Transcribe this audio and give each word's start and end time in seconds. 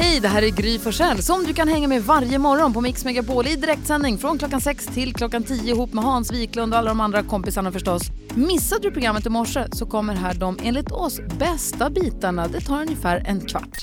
Hej, 0.00 0.20
det 0.20 0.28
här 0.28 0.42
är 0.42 0.50
Gry 0.50 0.78
Forssell 0.78 1.18
som 1.18 1.44
du 1.44 1.54
kan 1.54 1.68
hänga 1.68 1.88
med 1.88 2.02
varje 2.02 2.38
morgon 2.38 2.72
på 2.72 2.80
Mix 2.80 3.04
Megapol 3.04 3.46
i 3.46 3.56
direktsändning 3.56 4.18
från 4.18 4.38
klockan 4.38 4.60
6 4.60 4.86
till 4.86 5.14
klockan 5.14 5.42
10 5.42 5.74
ihop 5.74 5.92
med 5.92 6.04
Hans 6.04 6.32
Wiklund 6.32 6.72
och 6.72 6.78
alla 6.78 6.88
de 6.88 7.00
andra 7.00 7.22
kompisarna 7.22 7.72
förstås. 7.72 8.02
Missade 8.34 8.82
du 8.82 8.90
programmet 8.90 9.26
i 9.26 9.30
morse 9.30 9.64
så 9.72 9.86
kommer 9.86 10.14
här 10.14 10.34
de 10.34 10.58
enligt 10.64 10.92
oss 10.92 11.20
bästa 11.38 11.90
bitarna. 11.90 12.48
Det 12.48 12.60
tar 12.60 12.80
ungefär 12.82 13.22
en 13.26 13.40
kvart. 13.40 13.78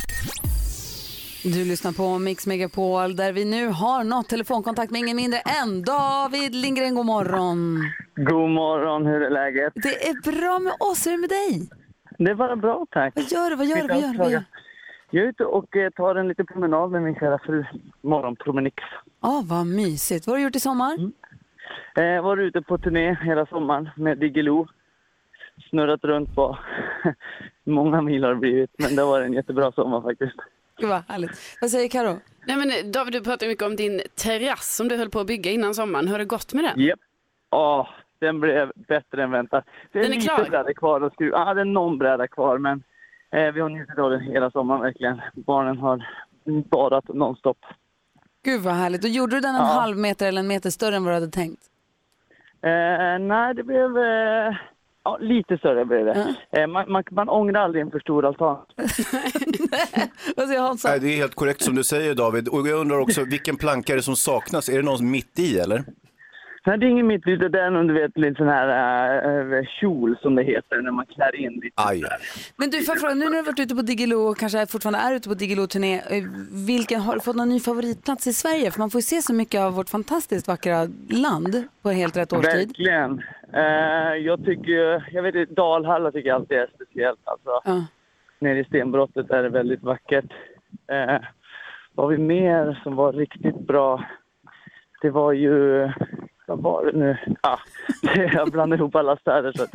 Du 1.43 1.65
lyssnar 1.65 1.91
på 1.91 2.19
Mix 2.19 2.47
Megapol 2.47 3.15
där 3.15 3.33
vi 3.33 3.45
nu 3.45 3.67
har 3.67 4.03
nått 4.03 4.29
telefonkontakt 4.29 4.91
med 4.91 4.99
ingen 4.99 5.17
mindre 5.17 5.39
än 5.39 5.81
David 5.81 6.55
Lindgren. 6.55 6.95
God 6.95 7.05
morgon. 7.05 7.79
God 8.15 8.49
morgon, 8.49 9.05
hur 9.05 9.21
är 9.21 9.29
läget? 9.29 9.73
Det 9.75 10.07
är 10.09 10.39
bra 10.41 10.59
med 10.59 10.73
oss, 10.79 11.07
hur 11.07 11.11
är 11.11 11.15
det 11.15 11.21
med 11.21 11.29
dig? 11.29 11.69
Det 12.17 12.31
är 12.31 12.35
bara 12.35 12.55
bra 12.55 12.85
tack. 12.91 13.13
Vad 13.15 13.31
gör 13.31 13.49
du, 13.49 13.55
vad 13.55 13.65
gör 13.65 13.75
du, 13.75 13.87
vad 13.87 14.01
gör 14.01 14.29
du? 14.29 14.43
Jag 15.09 15.23
är 15.23 15.27
ute 15.29 15.45
och 15.45 15.75
eh, 15.75 15.89
tar 15.89 16.15
en 16.15 16.27
liten 16.27 16.45
promenad 16.45 16.91
med 16.91 17.01
min 17.03 17.15
kära 17.15 17.39
fru. 17.39 17.63
Morgonpromenix. 18.01 18.83
Ja, 19.21 19.43
vad 19.45 19.67
mysigt. 19.67 20.27
Vad 20.27 20.33
har 20.33 20.37
du 20.37 20.43
gjort 20.43 20.55
i 20.55 20.59
sommar? 20.59 20.97
Eh, 21.95 22.21
var 22.23 22.37
ute 22.37 22.61
på 22.61 22.77
turné 22.77 23.17
hela 23.21 23.45
sommaren 23.45 23.89
med 23.95 24.17
Diggiloo. 24.17 24.67
Snurrat 25.69 26.03
runt 26.03 26.35
på 26.35 26.57
många 27.63 28.01
mil 28.01 28.23
har 28.23 28.29
det 28.33 28.39
blivit, 28.39 28.71
men 28.77 28.95
det 28.95 29.03
var 29.03 29.21
en 29.21 29.33
jättebra 29.33 29.71
sommar 29.71 30.01
faktiskt. 30.01 30.35
Gud 30.77 30.89
vad 30.89 31.03
härligt. 31.07 31.57
Vad 31.61 31.69
säger 31.71 31.89
Karo? 31.89 32.19
Nej, 32.47 32.57
men 32.57 32.69
eh, 32.69 32.91
David, 32.93 33.13
du 33.13 33.21
pratade 33.23 33.47
mycket 33.49 33.63
om 33.65 33.75
din 33.75 34.01
terrass 34.15 34.75
som 34.75 34.87
du 34.87 34.97
höll 34.97 35.09
på 35.09 35.19
att 35.19 35.27
bygga 35.27 35.51
innan 35.51 35.75
sommaren. 35.75 36.05
Hur 36.07 36.11
har 36.13 36.19
det 36.19 36.25
gått 36.25 36.53
med 36.53 36.63
den? 36.63 36.79
Japp. 36.85 36.99
Åh, 37.49 37.87
den 38.19 38.39
blev 38.39 38.71
bättre 38.75 39.23
än 39.23 39.31
väntat. 39.31 39.65
Det 39.91 39.99
är 39.99 40.03
Den 40.03 40.11
är 40.11 40.15
lite 40.15 40.27
klar? 40.35 40.49
bräda 40.49 40.73
kvar 40.73 41.01
att 41.01 41.13
skruva. 41.13 41.37
Ja, 41.37 41.53
det 41.53 41.61
är 41.61 41.65
någon 41.65 41.97
bräda 41.97 42.27
kvar, 42.27 42.57
men 42.57 42.83
vi 43.53 43.59
har 43.61 43.69
njutit 43.69 43.99
av 43.99 44.11
den 44.11 44.21
hela 44.21 44.51
sommaren 44.51 44.81
verkligen. 44.81 45.21
Barnen 45.33 45.77
har 45.77 46.07
badat 46.71 47.07
nonstop. 47.07 47.57
Gud 48.43 48.61
vad 48.61 48.73
härligt. 48.73 49.03
Och 49.03 49.09
gjorde 49.09 49.35
du 49.35 49.39
den 49.39 49.55
en 49.55 49.61
Ja. 49.61 49.67
halv 49.81 49.97
meter 49.97 50.27
eller 50.27 50.39
en 50.39 50.47
meter 50.47 50.69
större 50.69 50.95
än 50.95 51.03
vad 51.03 51.11
du 51.11 51.15
hade 51.15 51.31
tänkt? 51.31 51.61
Eh, 52.61 53.19
nej, 53.19 53.53
det 53.53 53.63
blev 53.63 53.97
eh, 53.97 54.55
ja, 55.03 55.17
lite 55.19 55.57
större. 55.57 55.85
Blev 55.85 56.05
det. 56.05 56.35
Eh, 56.51 56.67
man, 56.67 56.91
man, 56.91 57.03
man 57.11 57.29
ångrar 57.29 57.61
aldrig 57.61 57.81
en 57.81 57.91
för 57.91 57.99
stor 57.99 58.25
altan. 58.25 58.57
Vad 60.35 60.47
säger 60.47 60.61
Hansa? 60.61 60.89
Nej, 60.89 60.99
det 60.99 61.07
är 61.13 61.17
helt 61.17 61.35
korrekt 61.35 61.61
som 61.61 61.75
du 61.75 61.83
säger 61.83 62.15
David. 62.15 62.47
Och 62.47 62.67
jag 62.67 62.79
undrar 62.79 62.99
också, 62.99 63.23
vilken 63.23 63.55
planka 63.57 63.93
är 63.93 63.97
det 63.97 64.03
som 64.03 64.15
saknas? 64.15 64.69
Är 64.69 64.77
det 64.77 64.83
någon 64.83 65.11
mitt 65.11 65.39
i 65.39 65.59
eller? 65.59 65.83
Är 66.65 66.83
inget 66.83 67.05
mitt 67.05 67.27
ute. 67.27 67.49
Det 67.49 67.61
är 67.61 67.71
en 67.71 67.87
du 67.87 67.93
vet, 67.93 68.17
lite 68.17 68.37
sån 68.37 68.47
här 68.47 69.57
äh, 69.57 69.63
kjol 69.65 70.17
som 70.21 70.35
det 70.35 70.43
heter 70.43 70.81
när 70.81 70.91
man 70.91 71.05
klär 71.05 71.35
in 71.35 71.53
lite. 71.53 71.73
Aj. 71.75 72.03
Men 72.55 72.69
du, 72.69 72.81
får 72.83 72.95
fråga, 72.95 73.13
nu 73.13 73.25
när 73.25 73.31
du 73.31 73.37
har 73.37 73.43
varit 73.43 73.59
ute 73.59 73.75
på 73.75 73.81
Diggiloo 73.81 74.21
och 74.29 74.37
kanske 74.37 74.65
fortfarande 74.67 74.99
är 74.99 75.15
ute 75.15 75.29
på 75.29 75.35
Diggiloo-turné, 75.35 75.95
eh, 75.95 76.23
vilken, 76.67 77.01
har 77.01 77.13
du 77.13 77.19
fått 77.21 77.35
någon 77.35 77.49
ny 77.49 77.59
favoritplats 77.59 78.27
i 78.27 78.33
Sverige? 78.33 78.71
För 78.71 78.79
man 78.79 78.89
får 78.89 78.99
ju 78.99 79.03
se 79.03 79.21
så 79.21 79.33
mycket 79.33 79.61
av 79.61 79.73
vårt 79.73 79.89
fantastiskt 79.89 80.47
vackra 80.47 80.87
land 81.09 81.63
på 81.81 81.89
helt 81.89 82.17
rätt 82.17 82.33
årstid. 82.33 82.67
Verkligen. 82.67 83.21
Eh, 83.53 84.15
jag 84.15 84.45
tycker, 84.45 85.09
jag 85.11 85.23
vet 85.23 85.35
inte, 85.35 85.53
Dalhalla 85.53 86.11
tycker 86.11 86.29
jag 86.29 86.35
alltid 86.35 86.57
är 86.57 86.67
speciellt. 86.75 87.19
Alltså, 87.23 87.61
Ja. 87.65 87.85
nere 88.39 88.59
i 88.59 88.63
stenbrottet 88.63 89.29
är 89.29 89.43
det 89.43 89.49
väldigt 89.49 89.83
vackert. 89.83 90.31
Eh, 90.91 91.21
vad 91.95 92.05
har 92.05 92.11
vi 92.11 92.17
mer 92.17 92.79
som 92.83 92.95
var 92.95 93.13
riktigt 93.13 93.59
bra? 93.67 94.05
Det 95.01 95.09
var 95.09 95.31
ju, 95.33 95.83
vad 96.47 96.61
var 96.61 96.85
det 96.85 96.97
nu? 96.97 97.17
Ah, 97.41 97.57
jag 98.33 98.51
blandar 98.51 98.77
ihop 98.77 98.95
alla 98.95 99.17
städer 99.17 99.53
så 99.55 99.63
att 99.63 99.69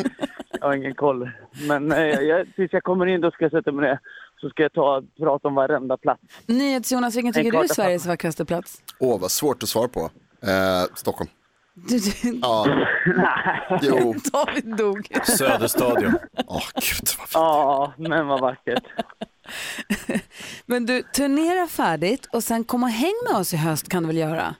jag 0.60 0.66
har 0.66 0.74
ingen 0.74 0.94
koll. 0.94 1.30
Men 1.68 1.92
eh, 1.92 1.98
jag, 2.06 2.46
tills 2.56 2.72
jag 2.72 2.82
kommer 2.82 3.06
in 3.06 3.20
då 3.20 3.30
ska 3.30 3.44
jag 3.44 3.52
sätta 3.52 3.72
mig 3.72 3.88
ner 3.88 3.98
så 4.40 4.48
ska 4.50 4.62
jag 4.62 4.72
ta 4.72 5.02
prata 5.18 5.48
om 5.48 5.54
varenda 5.54 5.96
plats. 5.96 6.22
NyhetsJonas, 6.46 7.16
vilken 7.16 7.32
tycker 7.32 7.52
du 7.52 7.58
är 7.58 7.74
Sveriges 7.74 8.06
vackraste 8.06 8.44
plats? 8.44 8.82
Åh, 8.98 9.20
vad 9.20 9.30
svårt 9.30 9.62
att 9.62 9.68
svara 9.68 9.88
på. 9.88 10.00
Eh, 10.42 10.94
Stockholm. 10.94 11.30
Du, 11.74 11.98
du, 11.98 12.38
Ja. 12.42 12.66
Jo. 13.82 14.14
David 14.32 14.76
dog. 14.76 15.08
Söderstadion. 15.24 16.14
Åh, 16.46 16.62
gud 16.74 17.08
vad 17.18 17.28
fint. 17.28 17.30
Ja, 17.34 17.92
men 17.96 18.26
vad 18.26 18.40
vackert. 18.40 18.84
Men 20.66 20.86
du, 20.86 21.02
turnera 21.02 21.66
färdigt 21.66 22.26
och 22.32 22.44
sen 22.44 22.64
kom 22.64 22.82
och 22.82 22.88
häng 22.88 23.14
med 23.30 23.40
oss 23.40 23.54
i 23.54 23.56
höst 23.56 23.88
kan 23.88 24.02
du 24.02 24.06
väl 24.06 24.16
göra? 24.16 24.54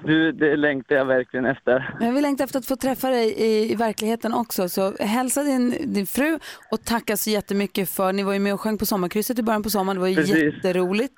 Du, 0.00 0.32
det 0.32 0.56
längtar 0.56 0.94
jag 0.96 1.04
verkligen 1.04 1.46
efter. 1.46 1.94
Men 1.98 2.06
Jag 2.06 2.14
vill 2.14 2.22
längta 2.22 2.44
efter 2.44 2.58
att 2.58 2.66
få 2.66 2.76
träffa 2.76 3.08
dig 3.10 3.32
i, 3.32 3.72
i 3.72 3.74
verkligheten 3.74 4.34
också. 4.34 4.68
Så 4.68 4.92
hälsa 5.00 5.42
din, 5.42 5.92
din 5.94 6.06
fru 6.06 6.38
och 6.70 6.84
tacka 6.84 7.16
så 7.16 7.30
jättemycket 7.30 7.90
för, 7.90 8.12
ni 8.12 8.22
var 8.22 8.32
ju 8.32 8.38
med 8.38 8.54
och 8.54 8.60
sjöng 8.60 8.78
på 8.78 8.86
sommarkrysset 8.86 9.38
i 9.38 9.42
början 9.42 9.62
på 9.62 9.70
sommaren, 9.70 9.96
det 9.96 10.00
var 10.00 10.08
ju 10.08 10.16
Precis. 10.16 10.54
jätteroligt. 10.54 11.14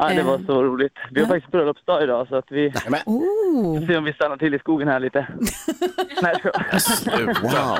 Ja, 0.00 0.08
det 0.08 0.22
var 0.22 0.34
Eh. 0.34 0.46
så 0.46 0.62
roligt. 0.64 0.92
Vi 1.10 1.20
har 1.20 1.26
Ja. 1.26 1.34
faktiskt 1.34 1.52
bröllopsdag 1.52 2.02
idag 2.02 2.28
så 2.28 2.36
att 2.36 2.44
vi 2.50 2.68
Oh, 3.06 3.80
får 3.80 3.86
se 3.86 3.96
om 3.96 4.04
vi 4.04 4.12
stannar 4.12 4.36
till 4.36 4.54
i 4.54 4.58
skogen 4.58 4.88
här 4.88 5.00
lite. 5.00 5.26
Nej. 6.22 6.34
Wow. 7.42 7.78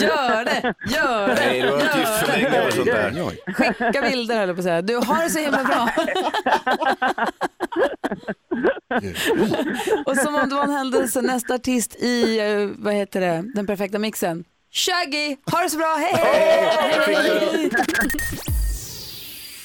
gör 0.00 0.44
det, 0.44 0.74
gör 0.88 1.28
det, 1.28 1.34
Nej, 1.34 1.62
du 1.62 1.68
har 1.68 1.74
inte 1.80 1.98
gift 1.98 2.08
för 2.18 2.32
länge 2.32 2.66
och 2.66 2.72
sånt 2.72 2.86
där. 2.86 3.52
Skicka 3.52 4.02
bilder 4.10 4.38
höll 4.38 4.48
jag 4.48 4.56
på 4.56 4.60
att 4.60 4.64
säga. 4.64 4.82
Du 4.82 4.94
har 4.96 5.22
det 5.24 5.30
så 5.30 5.38
himla 5.38 5.64
bra. 5.64 5.88
och 10.06 10.16
som 10.16 10.34
om 10.34 10.48
det 10.48 10.54
var 10.54 10.64
en 10.64 10.70
händelse, 10.70 11.22
nästa 11.22 11.54
artist 11.54 11.94
i, 11.94 12.38
eh, 12.38 12.68
vad 12.78 12.94
heter 12.94 13.20
det, 13.20 13.44
den 13.54 13.66
perfekta 13.66 13.98
mixen. 13.98 14.44
Shaggy, 14.70 15.36
ha 15.50 15.62
det 15.62 15.70
så 15.70 15.78
bra, 15.78 15.96
hej 15.98 16.12
hej! 16.14 17.70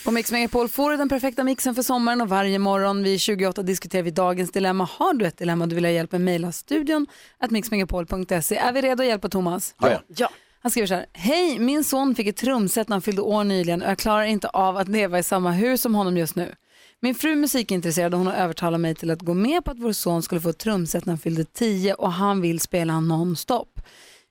På 0.05 0.11
Mix 0.11 0.31
Megapol 0.31 0.69
får 0.69 0.91
du 0.91 0.97
den 0.97 1.09
perfekta 1.09 1.43
mixen 1.43 1.75
för 1.75 1.81
sommaren 1.81 2.21
och 2.21 2.29
varje 2.29 2.59
morgon 2.59 3.03
vid 3.03 3.19
28 3.19 3.63
diskuterar 3.63 4.03
vi 4.03 4.11
dagens 4.11 4.51
dilemma. 4.51 4.89
Har 4.91 5.13
du 5.13 5.25
ett 5.25 5.37
dilemma 5.37 5.65
du 5.65 5.75
vill 5.75 5.85
ha 5.85 5.91
hjälp 5.91 6.11
med, 6.11 6.21
mejla 6.21 6.51
studion 6.51 7.07
att 7.39 7.51
mixmegapol.se. 7.51 8.55
Är 8.57 8.73
vi 8.73 8.81
redo 8.81 9.03
att 9.03 9.07
hjälpa 9.07 9.29
Thomas? 9.29 9.75
Ja, 9.79 9.91
ja. 9.91 9.99
Ja. 10.07 10.29
Han 10.59 10.71
skriver 10.71 10.87
så 10.87 10.93
här. 10.93 11.05
Hej, 11.13 11.59
min 11.59 11.83
son 11.83 12.15
fick 12.15 12.27
ett 12.27 12.37
trumset 12.37 12.89
när 12.89 12.95
han 12.95 13.01
fyllde 13.01 13.21
år 13.21 13.43
nyligen 13.43 13.81
och 13.81 13.89
jag 13.89 13.97
klarar 13.97 14.23
inte 14.23 14.47
av 14.47 14.77
att 14.77 14.87
leva 14.87 15.19
i 15.19 15.23
samma 15.23 15.51
hus 15.51 15.81
som 15.81 15.95
honom 15.95 16.17
just 16.17 16.35
nu. 16.35 16.55
Min 16.99 17.15
fru 17.15 17.31
är 17.31 17.35
musikintresserad 17.35 18.13
och 18.13 18.17
hon 18.17 18.27
har 18.27 18.33
övertalat 18.33 18.79
mig 18.81 18.95
till 18.95 19.11
att 19.11 19.21
gå 19.21 19.33
med 19.33 19.65
på 19.65 19.71
att 19.71 19.79
vår 19.79 19.91
son 19.91 20.23
skulle 20.23 20.41
få 20.41 20.49
ett 20.49 20.57
trumset 20.57 21.05
när 21.05 21.11
han 21.11 21.17
fyllde 21.17 21.43
10 21.45 21.93
och 21.93 22.11
han 22.11 22.41
vill 22.41 22.59
spela 22.59 22.99
nonstop. 22.99 23.81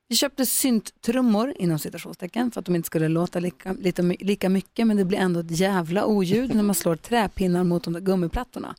Vi 0.09 0.17
köpte 0.17 0.47
synttrummor 0.47 1.55
inom 1.59 1.79
citationstecken 1.79 2.51
för 2.51 2.61
att 2.61 2.67
de 2.67 2.77
inte 2.77 2.87
skulle 2.87 3.09
låta 3.09 3.41
lika, 3.41 3.73
lite, 3.73 4.03
lika 4.03 4.49
mycket 4.49 4.87
men 4.87 4.97
det 4.97 5.05
blir 5.05 5.19
ändå 5.19 5.41
ett 5.41 5.51
jävla 5.59 6.05
oljud 6.07 6.55
när 6.55 6.63
man 6.63 6.75
slår 6.75 6.97
träpinnar 6.97 7.65
mot 7.65 7.85
de 7.85 7.93
där 7.93 8.01
gummiplattorna. 8.01 8.75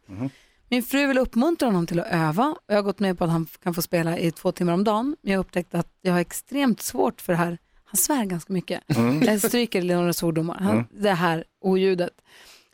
Min 0.70 0.84
fru 0.84 1.08
vill 1.08 1.18
uppmuntra 1.18 1.68
honom 1.68 1.88
till 1.88 2.00
att 2.00 2.08
öva 2.12 2.56
och 2.68 2.74
jag 2.74 2.76
har 2.76 2.82
gått 2.84 3.00
med 3.00 3.18
på 3.18 3.24
att 3.24 3.30
han 3.30 3.48
kan 3.64 3.74
få 3.74 3.82
spela 3.82 4.20
i 4.20 4.32
två 4.32 4.52
timmar 4.52 4.74
om 4.74 4.84
dagen. 4.84 5.16
Men 5.22 5.32
jag 5.32 5.40
har 5.40 5.44
upptäckt 5.44 5.76
att 5.76 5.88
jag 6.02 6.14
har 6.14 6.20
extremt 6.20 6.82
svårt 6.82 7.22
för 7.22 7.34
det 7.34 7.38
här. 7.38 7.58
Han 7.86 7.98
svär 7.98 8.26
ganska 8.26 8.54
mycket. 8.54 8.84
Jag 9.26 9.42
stryker 9.42 9.84
några 9.84 10.14
svordomar. 10.14 10.58
Han, 10.60 10.86
Det 10.92 11.12
här 11.12 11.44
oljudet. 11.62 12.12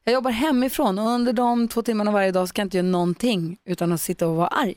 Jag 0.06 0.14
jobbar 0.14 0.32
hemifrån 0.32 1.00
och 1.00 1.08
under 1.08 1.34
de 1.34 1.68
två 1.68 1.82
timmarna 1.82 2.12
varje 2.12 2.32
dag 2.32 2.48
så 2.48 2.54
kan 2.54 2.64
jag 2.64 2.66
inte 2.66 2.78
göra 2.78 2.88
någonting 2.88 3.58
utan 3.66 3.92
att 3.92 4.02
sitta 4.02 4.28
och 4.28 4.36
vara 4.36 4.48
arg. 4.48 4.76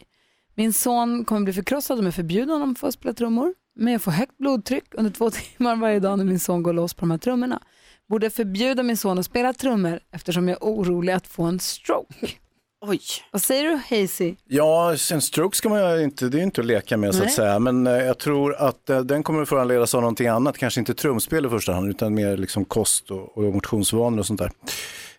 Min 0.55 0.73
son 0.73 1.25
kommer 1.25 1.41
bli 1.41 1.53
förkrossad 1.53 1.99
om 1.99 2.05
jag 2.05 2.15
förbjuder 2.15 2.53
honom 2.53 2.73
att 2.73 2.79
få 2.79 2.93
spela 2.93 3.15
trummor. 3.15 3.55
Men 3.77 3.93
jag 3.93 4.03
får 4.03 4.11
högt 4.11 4.39
blodtryck 4.39 4.85
under 4.93 5.11
två 5.11 5.31
timmar 5.57 5.77
varje 5.77 6.01
dag 6.01 6.19
när 6.19 6.25
min 6.25 6.41
son 6.41 6.63
går 6.63 6.73
loss 6.73 6.95
på 6.95 7.01
de 7.01 7.11
här 7.11 7.19
trummorna. 7.19 7.63
Borde 8.09 8.27
jag 8.27 8.33
förbjuda 8.33 8.83
min 8.83 8.97
son 8.97 9.19
att 9.19 9.27
spela 9.27 9.53
trummor 9.53 10.01
eftersom 10.13 10.49
jag 10.49 10.57
är 10.63 10.69
orolig 10.69 11.13
att 11.13 11.27
få 11.27 11.43
en 11.43 11.61
stroke? 11.61 12.15
Oj. 12.81 13.01
Vad 13.31 13.43
säger 13.43 13.65
du 13.65 13.97
Hazy? 13.97 14.35
Ja, 14.45 14.97
en 15.13 15.23
stroke 15.23 15.57
ska 15.57 15.69
man 15.69 15.99
ju 15.99 16.05
inte, 16.05 16.29
det 16.29 16.39
är 16.39 16.43
inte 16.43 16.61
att 16.61 16.67
leka 16.67 16.97
med 16.97 17.15
så 17.15 17.19
Nej. 17.19 17.29
att 17.29 17.35
säga. 17.35 17.59
Men 17.59 17.87
eh, 17.87 17.93
jag 17.93 18.19
tror 18.19 18.55
att 18.55 18.91
eh, 18.91 19.01
den 19.01 19.23
kommer 19.23 19.43
att 19.43 19.49
föranledas 19.49 19.95
av 19.95 20.01
någonting 20.01 20.27
annat, 20.27 20.59
kanske 20.59 20.81
inte 20.81 20.95
trumspel 20.95 21.47
i 21.47 21.49
första 21.49 21.73
hand, 21.73 21.91
utan 21.91 22.15
mer 22.15 22.37
liksom 22.37 22.65
kost 22.65 23.11
och, 23.11 23.39
och 23.39 23.43
motionsvanor 23.55 24.19
och 24.19 24.27
sånt 24.27 24.41
där. 24.41 24.51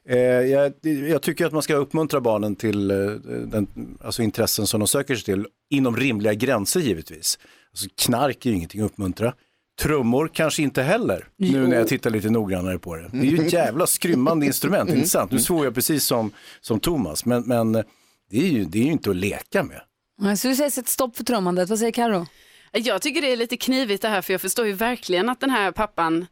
Eh, 0.10 0.20
jag, 0.20 0.74
jag 0.84 1.22
tycker 1.22 1.46
att 1.46 1.54
man 1.54 1.62
ska 1.62 1.76
uppmuntra 1.76 2.22
barnen 2.22 2.56
till 2.56 2.92
eh, 2.92 2.98
den, 2.98 3.98
alltså 4.02 4.24
intressen 4.24 4.68
som 4.68 4.80
de 4.80 4.88
söker 4.88 5.16
sig 5.16 5.24
till, 5.24 5.46
inom 5.70 5.98
rimliga 5.98 6.34
gränser 6.34 6.80
givetvis. 6.80 7.40
Alltså, 7.72 7.88
knark 8.06 8.46
är 8.46 8.50
ju 8.50 8.56
ingenting 8.56 8.82
att 8.82 8.92
uppmuntra. 8.92 9.34
Trummor 9.82 10.30
kanske 10.34 10.62
inte 10.62 10.84
heller, 10.84 11.28
nu 11.38 11.68
när 11.68 11.78
jag 11.78 11.88
tittar 11.88 12.10
lite 12.10 12.30
noggrannare 12.30 12.80
på 12.80 12.96
det. 12.96 13.10
Det 13.12 13.18
är 13.18 13.32
ju 13.32 13.46
ett 13.46 13.54
jävla 13.54 13.88
skrymmande 13.88 14.46
instrument, 14.46 14.90
inte 14.90 15.10
sant? 15.10 15.32
Nu 15.32 15.40
svor 15.40 15.66
jag 15.66 15.76
precis 15.76 16.06
som, 16.06 16.32
som 16.62 16.80
Thomas, 16.80 17.26
men, 17.26 17.44
men 17.48 17.72
det, 17.72 18.38
är 18.38 18.48
ju, 18.48 18.66
det 18.66 18.80
är 18.80 18.84
ju 18.84 18.92
inte 18.92 19.10
att 19.10 19.16
leka 19.16 19.64
med. 19.64 19.82
Jag 20.22 20.38
skulle 20.38 20.56
säga 20.56 20.70
sätt 20.70 20.88
stopp 20.88 21.18
för 21.18 21.24
trummandet. 21.24 21.70
Vad 21.70 21.80
säger 21.80 21.92
Karo? 21.92 22.26
Jag 22.72 23.02
tycker 23.02 23.22
det 23.22 23.32
är 23.32 23.38
lite 23.38 23.58
knivigt 23.58 24.02
det 24.02 24.10
här 24.10 24.22
för 24.22 24.34
jag 24.34 24.42
förstår 24.42 24.68
ju 24.68 24.74
verkligen 24.74 25.30
att 25.30 25.40
den 25.40 25.50
här 25.50 25.72
pappan, 25.72 26.26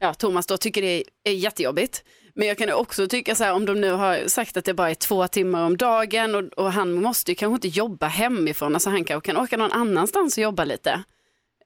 ja 0.00 0.14
Thomas 0.14 0.46
då, 0.46 0.56
tycker 0.56 0.82
det 0.82 1.04
är 1.24 1.32
jättejobbigt. 1.32 2.04
Men 2.40 2.48
jag 2.48 2.58
kan 2.58 2.72
också 2.72 3.06
tycka 3.06 3.34
så 3.34 3.44
här 3.44 3.52
om 3.52 3.66
de 3.66 3.80
nu 3.80 3.92
har 3.92 4.28
sagt 4.28 4.56
att 4.56 4.64
det 4.64 4.74
bara 4.74 4.90
är 4.90 4.94
två 4.94 5.28
timmar 5.28 5.66
om 5.66 5.76
dagen 5.76 6.34
och, 6.34 6.64
och 6.64 6.72
han 6.72 6.92
måste 6.92 7.30
ju 7.30 7.34
kanske 7.34 7.54
inte 7.54 7.78
jobba 7.78 8.06
hemifrån, 8.06 8.74
alltså 8.74 8.90
han 8.90 9.04
kanske 9.04 9.32
kan 9.32 9.42
åka 9.42 9.56
någon 9.56 9.72
annanstans 9.72 10.36
och 10.36 10.42
jobba 10.42 10.64
lite. 10.64 11.02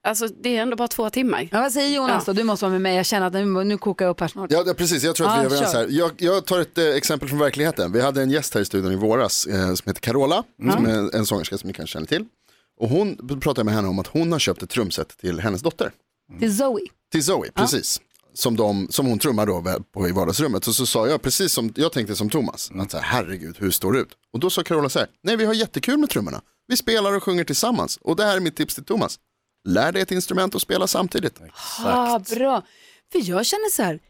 Alltså 0.02 0.28
det 0.28 0.56
är 0.56 0.62
ändå 0.62 0.76
bara 0.76 0.88
två 0.88 1.10
timmar. 1.10 1.48
Ja, 1.52 1.60
vad 1.60 1.72
säger 1.72 1.96
Jonas 1.96 2.24
då? 2.24 2.32
Du 2.32 2.44
måste 2.44 2.64
vara 2.64 2.72
med 2.72 2.80
mig. 2.80 2.96
Jag 2.96 3.06
känner 3.06 3.26
att 3.26 3.32
nu, 3.32 3.64
nu 3.64 3.78
kokar 3.78 4.04
jag 4.04 4.10
upp 4.10 4.20
här 4.20 4.28
snart. 4.28 4.52
Ja, 4.52 4.62
ja, 4.66 4.74
precis. 4.74 5.04
Jag 5.04 5.16
tror 5.16 5.26
att 5.26 5.32
Ja, 5.32 5.40
vi 5.40 5.46
är 5.46 5.50
överens 5.50 5.74
här. 5.74 5.86
Jag, 5.90 6.10
jag 6.18 6.44
tar 6.44 6.60
ett 6.60 6.78
eh, 6.78 6.84
exempel 6.86 7.28
från 7.28 7.38
verkligheten. 7.38 7.92
Vi 7.92 8.00
hade 8.00 8.22
en 8.22 8.30
gäst 8.30 8.54
här 8.54 8.60
i 8.60 8.64
studion 8.64 8.92
i 8.92 8.96
våras 8.96 9.46
eh, 9.46 9.74
som 9.74 9.90
heter 9.90 10.00
Carola, 10.00 10.44
som 10.74 10.86
är 10.86 10.98
en, 10.98 11.10
en 11.14 11.26
sångerska 11.26 11.58
som 11.58 11.66
ni 11.66 11.72
kanske 11.72 11.92
känner 11.92 12.06
till. 12.06 12.24
Och 12.80 12.88
hon 12.88 13.40
pratade 13.40 13.64
med 13.64 13.74
henne 13.74 13.88
om 13.88 13.98
att 13.98 14.06
hon 14.06 14.32
har 14.32 14.38
köpt 14.38 14.62
ett 14.62 14.70
trumset 14.70 15.18
till 15.18 15.40
hennes 15.40 15.62
dotter. 15.62 15.92
Till 16.38 16.56
Zoe. 16.56 16.80
Till 17.12 17.24
Zoe, 17.24 17.50
precis. 17.54 18.00
Som, 18.34 18.56
de, 18.56 18.88
som 18.90 19.06
hon 19.06 19.18
trummar 19.18 19.46
då 19.46 19.82
på 19.92 20.08
i 20.08 20.12
vardagsrummet. 20.12 20.66
Och 20.66 20.74
så 20.74 20.86
sa 20.86 21.08
jag, 21.08 21.22
precis 21.22 21.52
som 21.52 21.72
jag 21.76 21.92
tänkte 21.92 22.16
som 22.16 22.30
Thomas, 22.30 22.70
att 22.74 22.90
så 22.90 22.98
här, 22.98 23.04
herregud, 23.04 23.56
hur 23.58 23.70
står 23.70 23.92
det 23.92 23.98
ut? 23.98 24.12
Och 24.32 24.40
då 24.40 24.50
sa 24.50 24.62
Carola 24.62 24.88
så 24.88 24.98
här, 24.98 25.08
nej 25.22 25.36
vi 25.36 25.44
har 25.44 25.54
jättekul 25.54 25.98
med 25.98 26.10
trummorna. 26.10 26.42
Vi 26.66 26.76
spelar 26.76 27.16
och 27.16 27.22
sjunger 27.22 27.44
tillsammans. 27.44 27.98
Och 28.02 28.16
det 28.16 28.24
här 28.24 28.36
är 28.36 28.40
mitt 28.40 28.56
tips 28.56 28.74
till 28.74 28.84
Thomas. 28.84 29.18
Lär 29.64 29.92
dig 29.92 30.02
ett 30.02 30.12
instrument 30.12 30.54
och 30.54 30.60
spela 30.60 30.86
samtidigt. 30.86 31.40
Ah, 31.84 32.18
bra. 32.18 32.62
För 33.12 33.28
jag 33.28 33.46
känner 33.46 33.70
så 33.70 33.82
här, 33.82 34.00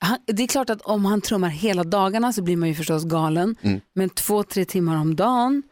han, 0.00 0.18
det 0.26 0.42
är 0.42 0.46
klart 0.46 0.70
att 0.70 0.82
om 0.82 1.04
han 1.04 1.20
trummar 1.20 1.48
hela 1.48 1.84
dagarna 1.84 2.32
så 2.32 2.42
blir 2.42 2.56
man 2.56 2.68
ju 2.68 2.74
förstås 2.74 3.04
galen. 3.04 3.56
Mm. 3.62 3.80
Men 3.92 4.10
två, 4.10 4.42
tre 4.42 4.64
timmar 4.64 4.96
om 4.96 5.16
dagen, 5.16 5.62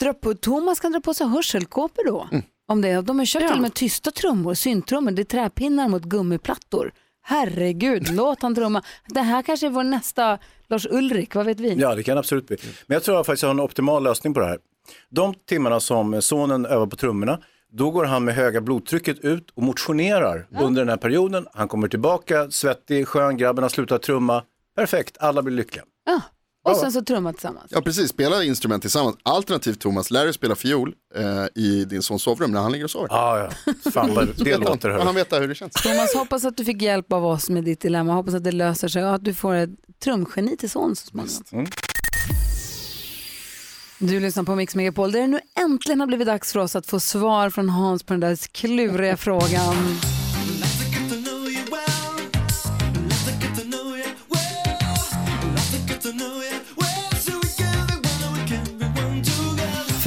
dra 0.00 0.14
på, 0.14 0.34
Thomas 0.34 0.80
kan 0.80 0.92
dra 0.92 1.00
på 1.00 1.14
sig 1.14 1.26
hörselkåpor 1.26 2.04
då. 2.06 2.28
Mm. 2.32 2.44
Om 2.70 2.80
det, 2.80 3.00
de 3.00 3.18
har 3.18 3.26
köpt 3.26 3.42
Ja. 3.42 3.48
till 3.48 3.56
och 3.58 3.62
med 3.62 3.74
tysta 3.74 4.10
trummor, 4.10 4.54
syntrummor, 4.54 5.10
det 5.10 5.22
är 5.22 5.24
träpinnar 5.24 5.88
mot 5.88 6.02
gummiplattor. 6.02 6.92
Herregud, 7.22 8.10
låt 8.14 8.42
han 8.42 8.54
trumma. 8.54 8.82
Det 9.08 9.20
här 9.20 9.42
kanske 9.42 9.66
är 9.66 9.70
vår 9.70 9.84
nästa 9.84 10.38
Lars 10.68 10.86
Ulrik, 10.90 11.34
vad 11.34 11.46
vet 11.46 11.60
vi? 11.60 11.74
Ja, 11.74 11.94
det 11.94 12.02
kan 12.02 12.18
absolut 12.18 12.46
bli. 12.48 12.56
Men 12.86 12.94
jag 12.94 13.02
tror 13.02 13.16
jag 13.16 13.26
faktiskt 13.26 13.42
har 13.42 13.50
en 13.50 13.60
optimal 13.60 14.02
lösning 14.02 14.34
på 14.34 14.40
det 14.40 14.46
här. 14.46 14.58
De 15.10 15.34
timmarna 15.34 15.80
som 15.80 16.22
sonen 16.22 16.66
övar 16.66 16.86
på 16.86 16.96
trummorna, 16.96 17.38
då 17.72 17.90
går 17.90 18.04
han 18.04 18.24
med 18.24 18.34
höga 18.34 18.60
blodtrycket 18.60 19.18
ut 19.18 19.50
och 19.54 19.62
motionerar 19.62 20.46
under 20.60 20.82
den 20.82 20.88
här 20.88 20.96
perioden. 20.96 21.46
Han 21.54 21.68
kommer 21.68 21.88
tillbaka, 21.88 22.50
svettig, 22.50 23.08
skön, 23.08 23.36
grabben 23.36 23.62
har 23.62 23.68
slutat 23.68 24.02
trumma. 24.02 24.42
Perfekt, 24.76 25.16
alla 25.20 25.42
blir 25.42 25.56
lyckliga. 25.56 25.84
Ja. 26.06 26.20
Och 26.62 26.76
sen 26.76 26.92
så 26.92 27.02
trumma 27.02 27.32
tillsammans. 27.32 27.66
Ja 27.70 27.80
precis, 27.80 28.10
spela 28.10 28.44
instrument 28.44 28.82
tillsammans. 28.82 29.16
Alternativt 29.22 29.80
Thomas, 29.80 30.10
lär 30.10 30.24
dig 30.24 30.34
spela 30.34 30.54
fiol 30.54 30.94
eh, 31.16 31.62
i 31.62 31.84
din 31.84 32.02
sons 32.02 32.22
sovrum 32.22 32.52
när 32.52 32.60
han 32.60 32.72
ligger 32.72 32.84
och 32.84 32.90
sover. 32.90 33.08
Ja, 33.10 33.50
ja. 33.64 33.72
Fan 33.90 34.14
vad 34.14 34.28
det 34.36 34.56
låter. 34.56 34.96
Och 34.96 35.04
han 35.04 35.14
vet 35.14 35.32
hur 35.32 35.48
det 35.48 35.54
känns. 35.54 35.72
Thomas, 35.72 36.14
hoppas 36.14 36.44
att 36.44 36.56
du 36.56 36.64
fick 36.64 36.82
hjälp 36.82 37.12
av 37.12 37.26
oss 37.26 37.50
med 37.50 37.64
ditt 37.64 37.80
dilemma. 37.80 38.12
Hoppas 38.12 38.34
att 38.34 38.44
det 38.44 38.52
löser 38.52 38.88
sig 38.88 39.04
och 39.04 39.14
att 39.14 39.24
du 39.24 39.34
får 39.34 39.54
ett 39.54 39.70
trumgeni 40.04 40.56
till 40.56 40.70
son 40.70 40.96
så 40.96 41.06
småningom. 41.06 41.42
Mm. 41.52 41.66
Du 43.98 44.20
lyssnar 44.20 44.44
på 44.44 44.54
Mix 44.54 44.74
Megapol 44.74 45.12
där 45.12 45.20
det 45.20 45.26
nu 45.26 45.40
äntligen 45.60 46.00
har 46.00 46.06
blivit 46.06 46.26
dags 46.26 46.52
för 46.52 46.60
oss 46.60 46.76
att 46.76 46.86
få 46.86 47.00
svar 47.00 47.50
från 47.50 47.68
Hans 47.68 48.02
på 48.02 48.12
den 48.12 48.20
där 48.20 48.52
kluriga 48.52 49.16
frågan. 49.16 49.76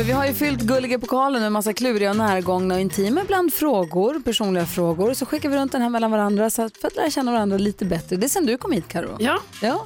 För 0.03 0.07
vi 0.07 0.13
har 0.13 0.25
ju 0.27 0.33
fyllt 0.33 0.61
gulliga 0.61 0.99
pokalen 0.99 1.41
med 1.41 1.51
massa 1.51 1.73
kluriga 1.73 2.09
och 2.09 2.15
närgångna 2.15 2.75
och 2.75 2.81
intima 2.81 3.21
ibland 3.21 3.53
frågor, 3.53 4.19
personliga 4.25 4.65
frågor. 4.65 5.13
Så 5.13 5.25
skickar 5.25 5.49
vi 5.49 5.57
runt 5.57 5.71
den 5.71 5.81
här 5.81 5.89
mellan 5.89 6.11
varandra 6.11 6.49
så 6.49 6.61
att, 6.61 6.77
för 6.77 6.87
att 6.87 6.95
lära 6.95 7.09
känna 7.09 7.31
varandra 7.31 7.57
lite 7.57 7.85
bättre. 7.85 8.15
Det 8.15 8.25
är 8.25 8.29
sen 8.29 8.45
du 8.45 8.57
kom 8.57 8.71
hit 8.71 8.83
Karo. 8.87 9.17
Ja, 9.19 9.39
Ja. 9.61 9.85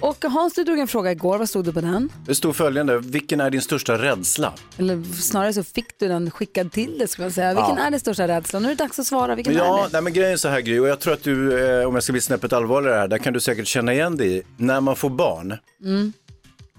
Och 0.00 0.24
Hans, 0.24 0.54
du 0.54 0.64
drog 0.64 0.78
en 0.78 0.88
fråga 0.88 1.12
igår. 1.12 1.38
Vad 1.38 1.48
stod 1.48 1.64
det 1.64 1.72
på 1.72 1.80
den? 1.80 2.08
Det 2.26 2.34
stod 2.34 2.56
följande, 2.56 2.98
vilken 2.98 3.40
är 3.40 3.50
din 3.50 3.62
största 3.62 3.98
rädsla? 4.02 4.52
Eller 4.78 5.02
snarare 5.20 5.52
så 5.52 5.64
fick 5.64 5.98
du 5.98 6.08
den 6.08 6.30
skickad 6.30 6.72
till 6.72 6.98
dig, 6.98 7.08
skulle 7.08 7.24
jag 7.26 7.32
säga. 7.32 7.54
Vilken 7.54 7.78
är 7.78 7.90
din 7.90 8.00
största 8.00 8.28
rädsla? 8.28 8.58
Nu 8.58 8.66
är 8.66 8.74
det 8.74 8.84
dags 8.84 8.98
att 8.98 9.06
svara. 9.06 9.34
Vilken 9.34 9.54
är 9.54 9.58
Ja, 9.58 9.82
det? 9.86 9.92
nej, 9.92 10.02
men 10.02 10.12
grejen 10.12 10.32
är 10.32 10.36
så 10.36 10.48
här 10.48 10.60
Gry, 10.60 10.78
och 10.78 10.88
jag 10.88 11.00
tror 11.00 11.12
att 11.14 11.22
du, 11.22 11.66
eh, 11.80 11.86
om 11.88 11.94
jag 11.94 12.02
ska 12.02 12.12
bli 12.12 12.20
snäppet 12.22 12.52
allvarligare 12.52 12.98
här, 12.98 13.08
där 13.08 13.18
kan 13.18 13.32
du 13.32 13.40
säkert 13.40 13.66
känna 13.66 13.92
igen 13.92 14.16
dig 14.16 14.36
i. 14.38 14.42
När 14.56 14.80
man 14.80 14.96
får 14.96 15.10
barn, 15.10 15.54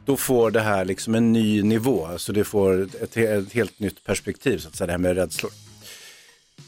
då 0.09 0.17
får 0.17 0.51
det 0.51 0.61
här 0.61 0.85
liksom 0.85 1.15
en 1.15 1.33
ny 1.33 1.63
nivå, 1.63 2.05
alltså 2.05 2.33
det 2.33 2.43
får 2.43 2.81
ett, 2.81 3.17
ett 3.17 3.53
helt 3.53 3.79
nytt 3.79 4.03
perspektiv, 4.03 4.57
så 4.57 4.67
att 4.67 4.75
säga, 4.75 4.85
det 4.85 4.91
här 4.93 4.97
med 4.97 5.15
rädslor. 5.15 5.51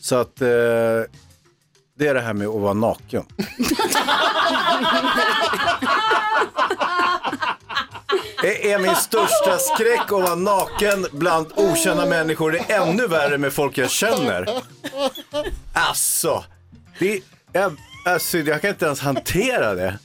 Så 0.01 0.15
att 0.15 0.41
eh, 0.41 0.47
det 1.97 2.07
är 2.07 2.13
det 2.13 2.21
här 2.21 2.33
med 2.33 2.47
att 2.47 2.61
vara 2.61 2.73
naken. 2.73 3.25
Det 8.41 8.71
är 8.71 8.79
min 8.79 8.95
största 8.95 9.57
skräck 9.57 10.01
att 10.01 10.11
vara 10.11 10.35
naken 10.35 11.07
bland 11.11 11.47
okända 11.55 12.05
människor. 12.05 12.51
Det 12.51 12.59
är 12.59 12.81
ännu 12.81 13.07
värre 13.07 13.37
med 13.37 13.53
folk 13.53 13.77
jag 13.77 13.89
känner. 13.89 14.49
Alltså, 15.73 16.43
det, 16.99 17.21
jag, 17.51 17.75
alltså, 18.05 18.37
jag 18.37 18.61
kan 18.61 18.69
inte 18.69 18.85
ens 18.85 18.99
hantera 18.99 19.75
det. 19.75 19.99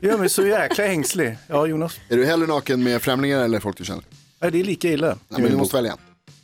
Det 0.00 0.06
gör 0.06 0.18
mig 0.18 0.28
så 0.28 0.46
jäkla 0.46 0.84
ängslig. 0.84 1.36
Ja, 1.48 1.66
Jonas? 1.66 2.00
Är 2.08 2.16
du 2.16 2.24
hellre 2.26 2.46
naken 2.46 2.82
med 2.82 3.02
främlingar 3.02 3.44
eller 3.44 3.60
folk 3.60 3.76
du 3.78 3.84
känner? 3.84 4.04
Ja, 4.40 4.50
det 4.50 4.60
är 4.60 4.64
lika 4.64 4.88
illa. 4.88 5.06
Ja, 5.28 5.38
men 5.38 5.50
du 5.50 5.56
måste 5.56 5.76
välja 5.76 5.92
en. 5.92 5.98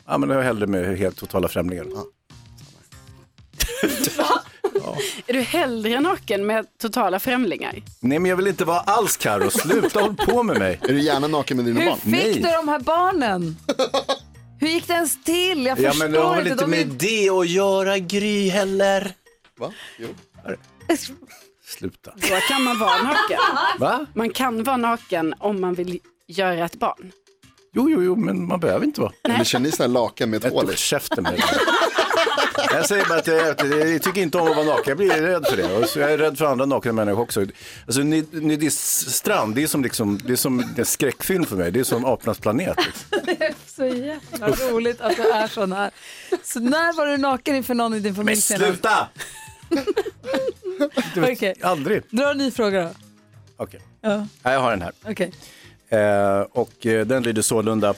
Ja, 0.06 0.18
men 0.18 0.30
jag 0.30 0.38
är 0.38 0.42
hellre 0.42 0.66
med 0.66 0.98
helt 0.98 1.16
totala 1.16 1.48
främlingar. 1.48 1.84
är 5.26 5.32
du 5.32 5.40
hellre 5.40 6.00
naken 6.00 6.46
med 6.46 6.66
totala 6.78 7.20
främlingar? 7.20 7.82
Nej, 8.00 8.18
men 8.18 8.28
jag 8.28 8.36
vill 8.36 8.46
inte 8.46 8.64
vara 8.64 8.78
alls 8.80 9.16
Karo. 9.16 9.50
Sluta 9.50 10.00
håll 10.00 10.16
på 10.16 10.42
med 10.42 10.58
mig. 10.58 10.78
Är 10.82 10.88
du 10.88 11.00
gärna 11.00 11.26
naken 11.26 11.56
med 11.56 11.66
dina 11.66 11.80
Hur 11.80 11.86
barn? 11.90 11.98
fick 12.00 12.10
Nej. 12.12 12.34
du 12.34 12.40
de 12.40 12.68
här 12.68 12.80
barnen? 12.80 13.56
Hur 14.60 14.68
gick 14.68 14.86
det 14.86 14.92
ens 14.94 15.24
till? 15.24 15.66
Jag 15.66 15.80
Ja, 15.80 15.90
förstår 15.90 16.04
men 16.04 16.12
det 16.12 16.20
har 16.20 16.36
väl 16.36 16.46
inte. 16.46 16.52
inte 16.52 16.64
De 16.64 16.70
med 16.70 16.80
är... 16.80 16.84
det 16.98 17.30
att 17.30 17.48
göra, 17.48 17.98
Gry, 17.98 18.48
heller. 18.48 19.14
Va? 19.58 19.72
Jo. 19.98 20.08
Sluta. 21.78 22.12
Då 22.16 22.36
kan 22.48 22.62
man 22.62 22.78
vara 22.78 23.02
naken. 23.02 23.38
Va? 23.78 24.06
Man 24.14 24.30
kan 24.30 24.64
vara 24.64 24.76
naken 24.76 25.34
om 25.38 25.60
man 25.60 25.74
vill 25.74 26.00
göra 26.26 26.64
ett 26.64 26.74
barn. 26.76 27.12
Jo, 27.74 27.90
jo, 27.90 28.02
jo, 28.02 28.16
men 28.16 28.46
man 28.46 28.60
behöver 28.60 28.86
inte 28.86 29.00
vara. 29.00 29.12
Eller 29.24 29.44
känner 29.44 29.66
ni 29.66 29.72
sådana 29.72 29.88
här 29.88 30.04
lakan 30.04 30.30
med 30.30 30.44
ett 30.44 30.52
hål 30.52 30.70
i? 30.70 30.76
Käften 30.76 31.22
med 31.22 31.32
det. 31.32 31.42
Jag 32.74 32.86
säger 32.86 33.04
bara 33.04 33.18
att 33.18 33.26
jag, 33.26 33.48
jag 33.92 34.02
tycker 34.02 34.20
inte 34.20 34.38
om 34.38 34.48
att 34.50 34.56
vara 34.56 34.66
naken, 34.66 34.84
jag 34.86 34.96
blir 34.96 35.08
rädd 35.08 35.46
för 35.46 35.56
det. 35.56 35.76
Och 35.76 35.88
så 35.88 35.98
jag 35.98 36.12
är 36.12 36.18
rädd 36.18 36.38
för 36.38 36.44
andra 36.44 36.66
nakna 36.66 36.92
människor 36.92 37.22
också. 37.22 37.46
Alltså 37.86 38.02
nudiststrand, 38.02 39.54
det 39.54 39.62
är 39.62 39.66
som, 39.66 39.82
liksom, 39.82 40.20
det 40.26 40.32
är 40.32 40.36
som 40.36 40.64
en 40.76 40.84
skräckfilm 40.84 41.44
för 41.44 41.56
mig. 41.56 41.70
Det 41.70 41.80
är 41.80 41.84
som 41.84 42.04
apornas 42.04 42.38
planet. 42.38 42.76
Liksom. 42.78 43.54
Så 43.66 43.84
jävla 43.84 44.48
roligt 44.48 45.00
att 45.00 45.16
det 45.16 45.22
är 45.22 45.48
så 45.48 45.66
här. 45.66 45.90
Så 46.42 46.60
när 46.60 46.92
var 46.96 47.06
du 47.06 47.16
naken 47.16 47.56
inför 47.56 47.74
någon 47.74 47.94
i 47.94 48.00
din 48.00 48.14
familj 48.14 48.42
Men 48.48 48.58
sluta! 48.58 49.08
Du 51.14 51.20
vet, 51.20 51.30
Okej. 51.38 51.54
Aldrig. 51.62 52.02
Dra 52.10 52.30
en 52.30 52.38
ny 52.38 52.50
fråga 52.50 52.82
då. 52.82 52.90
Okej, 53.56 53.80
Ja, 54.00 54.16
Nej, 54.42 54.54
jag 54.54 54.60
har 54.60 54.70
den 54.70 54.82
här. 54.82 54.92
okej. 55.08 55.32
Eh, 55.88 56.40
och 56.40 56.86
eh, 56.86 57.06
den 57.06 57.22
lyder 57.22 57.42
sålunda, 57.42 57.94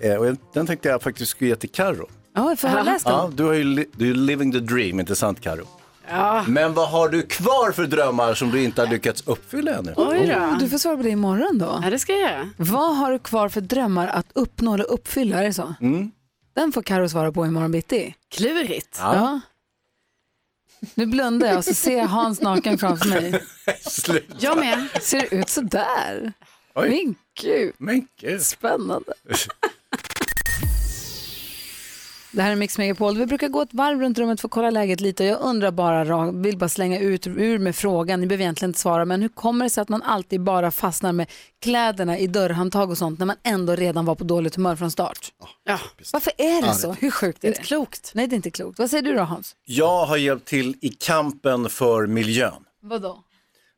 eh, 0.00 0.14
och 0.14 0.36
den 0.54 0.66
tänkte 0.66 0.88
jag 0.88 1.02
faktiskt 1.02 1.30
skulle 1.30 1.50
ge 1.50 1.56
till 1.56 1.70
Karo. 1.70 2.08
Ja, 2.34 2.48
jag 2.48 2.58
får 2.58 2.68
ha 2.68 2.82
läst 2.82 3.04
den. 3.04 3.14
Ja, 3.14 3.30
du, 3.34 3.44
har 3.44 3.52
ju 3.52 3.64
li- 3.64 3.90
du 3.96 4.04
är 4.04 4.08
ju 4.08 4.14
living 4.14 4.52
the 4.52 4.58
dream, 4.58 5.00
inte 5.00 5.16
sant 5.16 5.40
Karo? 5.40 5.66
Ja, 6.10 6.44
Men 6.48 6.74
vad 6.74 6.88
har 6.90 7.08
du 7.08 7.22
kvar 7.22 7.72
för 7.72 7.86
drömmar 7.86 8.34
som 8.34 8.50
du 8.50 8.62
inte 8.64 8.80
har 8.82 8.88
lyckats 8.88 9.22
uppfylla 9.26 9.74
ännu? 9.74 9.92
oj 9.96 10.34
då. 10.34 10.56
Du 10.60 10.68
får 10.68 10.78
svara 10.78 10.96
på 10.96 11.02
det 11.02 11.08
imorgon 11.10 11.58
då. 11.58 11.80
Ja, 11.84 11.90
det 11.90 11.98
ska 11.98 12.12
jag 12.12 12.20
göra. 12.20 12.50
Vad 12.56 12.96
har 12.96 13.12
du 13.12 13.18
kvar 13.18 13.48
för 13.48 13.60
drömmar 13.60 14.06
att 14.08 14.26
uppnå 14.32 14.74
eller 14.74 14.90
uppfylla? 14.90 15.38
Är 15.42 15.44
det 15.44 15.54
så? 15.54 15.74
Mm. 15.80 16.10
Den 16.54 16.72
får 16.72 16.82
Karo 16.82 17.08
svara 17.08 17.32
på 17.32 17.46
imorgon 17.46 17.72
bitti. 17.72 18.14
Klurigt. 18.30 18.98
Ja. 19.00 19.40
Nu 20.94 21.06
blundar 21.06 21.46
jag 21.48 21.56
och 21.58 21.64
så 21.64 21.74
ser 21.74 21.98
jag 21.98 22.06
Hans 22.06 22.40
naken 22.40 22.78
framför 22.78 23.08
mig. 23.08 23.42
Sluta. 23.80 24.36
Jag 24.38 24.58
med. 24.58 24.88
Ser 25.00 25.20
det 25.20 25.36
ut 25.36 25.48
så 25.48 25.60
där? 25.60 26.32
Oj. 26.74 26.88
Men 26.88 27.14
gud, 27.42 27.72
Men 27.78 28.06
gud. 28.20 28.42
spännande. 28.42 29.12
Det 32.34 32.42
här 32.42 32.52
är 32.52 32.56
Mix 32.56 32.78
Megapol. 32.78 33.16
Vi 33.16 33.26
brukar 33.26 33.48
gå 33.48 33.62
ett 33.62 33.74
varv 33.74 34.00
runt 34.00 34.18
rummet 34.18 34.40
för 34.40 34.48
att 34.48 34.52
kolla 34.52 34.70
läget 34.70 35.00
lite 35.00 35.24
jag 35.24 35.40
undrar 35.40 35.70
bara, 35.70 36.04
ra- 36.04 36.42
vill 36.42 36.58
bara 36.58 36.68
slänga 36.68 36.98
ut 37.00 37.26
ur 37.26 37.58
med 37.58 37.76
frågan, 37.76 38.20
ni 38.20 38.26
behöver 38.26 38.42
egentligen 38.42 38.70
inte 38.70 38.78
svara, 38.80 39.04
men 39.04 39.22
hur 39.22 39.28
kommer 39.28 39.64
det 39.64 39.70
sig 39.70 39.82
att 39.82 39.88
man 39.88 40.02
alltid 40.02 40.40
bara 40.40 40.70
fastnar 40.70 41.12
med 41.12 41.30
kläderna 41.62 42.18
i 42.18 42.26
dörrhandtag 42.26 42.90
och 42.90 42.98
sånt 42.98 43.18
när 43.18 43.26
man 43.26 43.36
ändå 43.42 43.74
redan 43.76 44.04
var 44.04 44.14
på 44.14 44.24
dåligt 44.24 44.54
humör 44.54 44.76
från 44.76 44.90
start? 44.90 45.32
Ja, 45.64 45.78
Varför 46.12 46.32
är 46.38 46.62
det 46.62 46.74
så? 46.74 46.92
Hur 46.92 47.10
sjukt 47.10 47.40
det 47.40 47.46
är 47.46 47.48
är 47.48 47.52
inte 47.52 47.60
det? 47.62 47.66
klokt. 47.66 48.10
Nej, 48.14 48.26
det 48.26 48.34
är 48.34 48.36
inte 48.36 48.50
klokt. 48.50 48.78
Vad 48.78 48.90
säger 48.90 49.02
du 49.02 49.14
då 49.14 49.22
Hans? 49.22 49.56
Jag 49.64 50.06
har 50.06 50.16
hjälpt 50.16 50.48
till 50.48 50.76
i 50.80 50.88
kampen 50.88 51.68
för 51.68 52.06
miljön. 52.06 52.52
Vadå? 52.82 53.18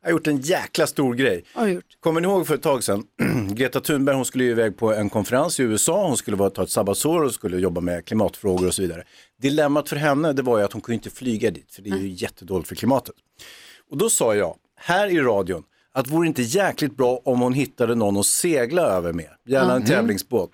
Jag 0.07 0.13
har 0.13 0.19
gjort 0.19 0.27
en 0.27 0.37
jäkla 0.37 0.87
stor 0.87 1.13
grej. 1.15 1.43
Har 1.53 1.67
gjort? 1.67 1.85
Kommer 1.99 2.21
ni 2.21 2.27
ihåg 2.27 2.47
för 2.47 2.55
ett 2.55 2.61
tag 2.61 2.83
sedan, 2.83 3.03
Greta 3.51 3.79
Thunberg 3.79 4.15
hon 4.15 4.25
skulle 4.25 4.43
ju 4.43 4.51
iväg 4.51 4.77
på 4.77 4.93
en 4.93 5.09
konferens 5.09 5.59
i 5.59 5.63
USA, 5.63 6.07
hon 6.07 6.17
skulle 6.17 6.37
vara, 6.37 6.49
ta 6.49 6.63
ett 6.63 6.69
sabbatsår 6.69 7.23
och 7.23 7.33
skulle 7.33 7.57
jobba 7.57 7.81
med 7.81 8.05
klimatfrågor 8.05 8.67
och 8.67 8.73
så 8.73 8.81
vidare. 8.81 9.03
Dilemmat 9.41 9.89
för 9.89 9.95
henne 9.95 10.33
det 10.33 10.41
var 10.41 10.57
ju 10.57 10.63
att 10.63 10.73
hon 10.73 10.81
kunde 10.81 10.93
inte 10.93 11.09
flyga 11.09 11.51
dit, 11.51 11.71
för 11.71 11.81
det 11.81 11.89
är 11.89 11.97
ju 11.97 12.07
jättedåligt 12.07 12.67
för 12.67 12.75
klimatet. 12.75 13.15
Och 13.89 13.97
då 13.97 14.09
sa 14.09 14.35
jag, 14.35 14.55
här 14.75 15.07
i 15.07 15.19
radion, 15.19 15.63
att 15.93 16.07
vore 16.07 16.27
inte 16.27 16.41
jäkligt 16.41 16.97
bra 16.97 17.21
om 17.25 17.41
hon 17.41 17.53
hittade 17.53 17.95
någon 17.95 18.17
att 18.17 18.25
segla 18.25 18.81
över 18.81 19.13
med, 19.13 19.29
gärna 19.45 19.75
en 19.75 19.85
tävlingsbåt. 19.85 20.51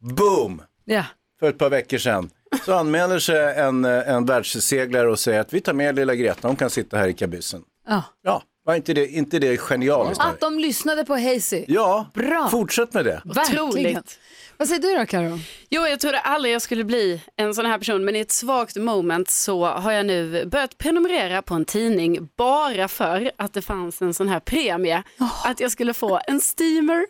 Boom! 0.00 0.62
Ja. 0.84 1.04
För 1.40 1.48
ett 1.48 1.58
par 1.58 1.70
veckor 1.70 1.98
sedan 1.98 2.30
så 2.64 2.74
anmäler 2.74 3.18
sig 3.18 3.54
en, 3.54 3.84
eh, 3.84 4.08
en 4.08 4.26
världsseglare 4.26 5.10
och 5.10 5.18
säger 5.18 5.40
att 5.40 5.52
vi 5.52 5.60
tar 5.60 5.72
med 5.72 5.96
lilla 5.96 6.14
Greta, 6.14 6.48
hon 6.48 6.56
kan 6.56 6.70
sitta 6.70 6.98
här 6.98 7.08
i 7.08 7.14
kabyssen. 7.14 7.62
Ja. 7.88 8.04
Ja, 8.22 8.42
var 8.68 8.74
inte 8.74 8.94
det, 8.94 9.06
inte 9.06 9.38
det 9.38 9.56
genialiskt? 9.56 10.24
Att 10.24 10.40
de 10.40 10.58
lyssnade 10.58 11.04
på 11.04 11.16
Hazy. 11.16 11.64
Ja, 11.68 12.10
Bra. 12.14 12.48
fortsätt 12.50 12.94
med 12.94 13.04
det. 13.04 13.22
Verkligen. 13.24 13.64
Otroligt. 13.64 14.20
Vad 14.56 14.68
säger 14.68 14.82
du 14.82 14.98
då 14.98 15.06
Karo? 15.06 15.38
Jo, 15.70 15.86
jag 15.86 16.00
trodde 16.00 16.20
aldrig 16.20 16.54
jag 16.54 16.62
skulle 16.62 16.84
bli 16.84 17.22
en 17.36 17.54
sån 17.54 17.66
här 17.66 17.78
person, 17.78 18.04
men 18.04 18.16
i 18.16 18.20
ett 18.20 18.30
svagt 18.30 18.76
moment 18.76 19.30
så 19.30 19.64
har 19.66 19.92
jag 19.92 20.06
nu 20.06 20.46
börjat 20.46 20.78
prenumerera 20.78 21.42
på 21.42 21.54
en 21.54 21.64
tidning 21.64 22.28
bara 22.36 22.88
för 22.88 23.30
att 23.38 23.54
det 23.54 23.62
fanns 23.62 24.02
en 24.02 24.14
sån 24.14 24.28
här 24.28 24.40
premie. 24.40 25.02
Att 25.44 25.60
jag 25.60 25.70
skulle 25.72 25.94
få 25.94 26.20
en 26.26 26.40
steamer. 26.40 27.06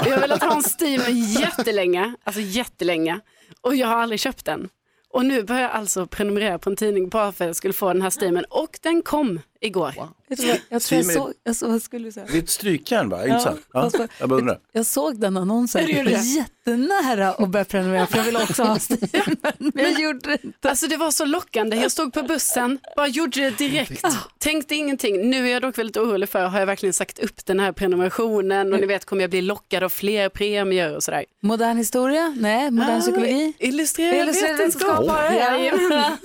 Och 0.00 0.06
jag 0.06 0.12
har 0.12 0.20
velat 0.20 0.42
ha 0.42 0.56
en 0.56 0.62
steamer 0.62 1.40
jättelänge, 1.40 2.14
alltså 2.24 2.40
jättelänge. 2.40 3.20
Och 3.60 3.76
jag 3.76 3.88
har 3.88 3.96
aldrig 3.96 4.20
köpt 4.20 4.44
den. 4.44 4.68
Och 5.10 5.24
nu 5.24 5.42
börjar 5.42 5.62
jag 5.62 5.70
alltså 5.70 6.06
prenumerera 6.06 6.58
på 6.58 6.70
en 6.70 6.76
tidning 6.76 7.08
bara 7.08 7.32
för 7.32 7.44
att 7.44 7.48
jag 7.48 7.56
skulle 7.56 7.74
få 7.74 7.92
den 7.92 8.02
här 8.02 8.10
steamern. 8.10 8.44
Och 8.50 8.78
den 8.82 9.02
kom 9.02 9.40
igår. 9.60 9.94
Jag 10.28 10.38
tror 10.38 10.50
jag, 10.50 10.58
jag, 10.68 10.82
tror 10.82 11.02
jag 11.02 11.12
såg, 11.12 11.32
jag 11.44 11.56
såg, 11.56 11.70
vad 11.70 11.82
skulle 11.82 12.04
du 12.04 12.12
säga? 12.12 12.26
Det 12.30 12.38
är 12.38 12.42
ett 12.42 12.50
strykjärn 12.50 13.08
va? 13.08 13.26
Inte 13.26 13.40
sant? 13.40 13.60
Ja, 13.72 13.82
fast- 13.90 14.12
jag 14.18 14.28
bara 14.28 14.38
undrar. 14.38 14.58
Jag 14.72 14.86
såg 14.86 15.20
den 15.20 15.36
annonsen. 15.36 15.88
Ja, 15.88 15.96
var 15.96 16.04
det. 16.04 16.10
jättenära 16.10 17.28
att 17.28 17.48
börja 17.48 17.64
prenumerera 17.64 18.06
för 18.06 18.18
jag 18.18 18.24
ville 18.24 18.42
också 18.42 18.62
ha 18.62 18.78
Steam. 18.78 19.36
Men 19.58 19.84
jag 19.84 20.00
gjorde 20.00 20.28
det 20.28 20.38
inte. 20.44 20.70
Alltså 20.70 20.86
det 20.86 20.96
var 20.96 21.10
så 21.10 21.24
lockande. 21.24 21.76
Jag 21.76 21.92
stod 21.92 22.12
på 22.12 22.22
bussen, 22.22 22.78
bara 22.96 23.06
gjorde 23.08 23.40
det 23.40 23.58
direkt. 23.58 24.04
Tänkte 24.38 24.74
ingenting. 24.74 25.30
Nu 25.30 25.46
är 25.48 25.52
jag 25.52 25.62
dock 25.62 25.78
väldigt 25.78 25.96
orolig 25.96 26.28
för, 26.28 26.46
har 26.46 26.58
jag 26.58 26.66
verkligen 26.66 26.92
sagt 26.92 27.18
upp 27.18 27.46
den 27.46 27.60
här 27.60 27.72
prenumerationen 27.72 28.72
och 28.72 28.80
ni 28.80 28.86
vet 28.86 29.04
kommer 29.04 29.22
jag 29.22 29.30
bli 29.30 29.40
lockad 29.42 29.82
av 29.82 29.88
fler 29.88 30.28
premier 30.28 30.96
och 30.96 31.02
sådär. 31.02 31.24
Modern 31.42 31.76
historia? 31.76 32.34
Nej. 32.36 32.70
Modern 32.70 33.00
psykologi? 33.00 33.52
Illustrerad 33.58 34.14
Illustrerad 34.14 34.56
vetenskapare. 34.56 35.34
Ja. 35.34 35.58
Jajamän. 35.58 36.16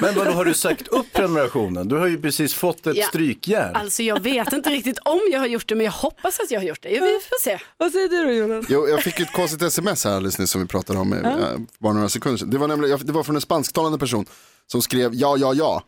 Men 0.00 0.14
vadå, 0.14 0.30
har 0.30 0.44
du 0.44 0.54
sagt 0.54 0.88
upp 0.88 1.12
prenumerationen? 1.12 1.88
Du 1.88 1.96
har 1.96 2.06
ju 2.06 2.20
precis 2.22 2.54
fått 2.60 2.86
ett 2.86 2.96
Ja. 2.96 3.06
strykjärn. 3.08 3.76
Alltså 3.76 4.02
jag 4.02 4.20
vet 4.22 4.52
inte 4.52 4.70
riktigt 4.70 4.98
om 4.98 5.20
jag 5.32 5.40
har 5.40 5.46
gjort 5.46 5.68
det 5.68 5.74
men 5.74 5.84
jag 5.84 5.92
hoppas 5.92 6.40
att 6.40 6.50
jag 6.50 6.60
har 6.60 6.64
gjort 6.66 6.82
det. 6.82 6.88
Ja, 6.90 7.04
Vi 7.04 7.10
får 7.28 7.42
se. 7.42 7.58
Vad 7.76 7.92
säger 7.92 8.08
du 8.08 8.24
då 8.24 8.32
Jonas? 8.32 8.66
Jo, 8.68 8.88
jag 8.88 9.02
fick 9.02 9.20
ett 9.20 9.32
konstigt 9.32 9.62
sms 9.62 10.04
här 10.04 10.12
alldeles 10.12 10.38
nyss 10.38 10.50
som 10.50 10.60
vi 10.60 10.66
pratade 10.66 10.98
om 10.98 11.12
eh, 11.12 11.56
bara 11.78 11.92
några 11.92 12.08
sekunder 12.08 12.38
sedan. 12.38 12.50
Det 12.50 12.58
var, 12.58 12.68
nämligen, 12.68 12.98
det 13.06 13.12
var 13.12 13.22
från 13.22 13.34
en 13.36 13.40
spansktalande 13.42 13.98
person 13.98 14.26
som 14.66 14.82
skrev 14.82 15.10
ja, 15.14 15.36
ja, 15.36 15.54
ja 15.54 15.82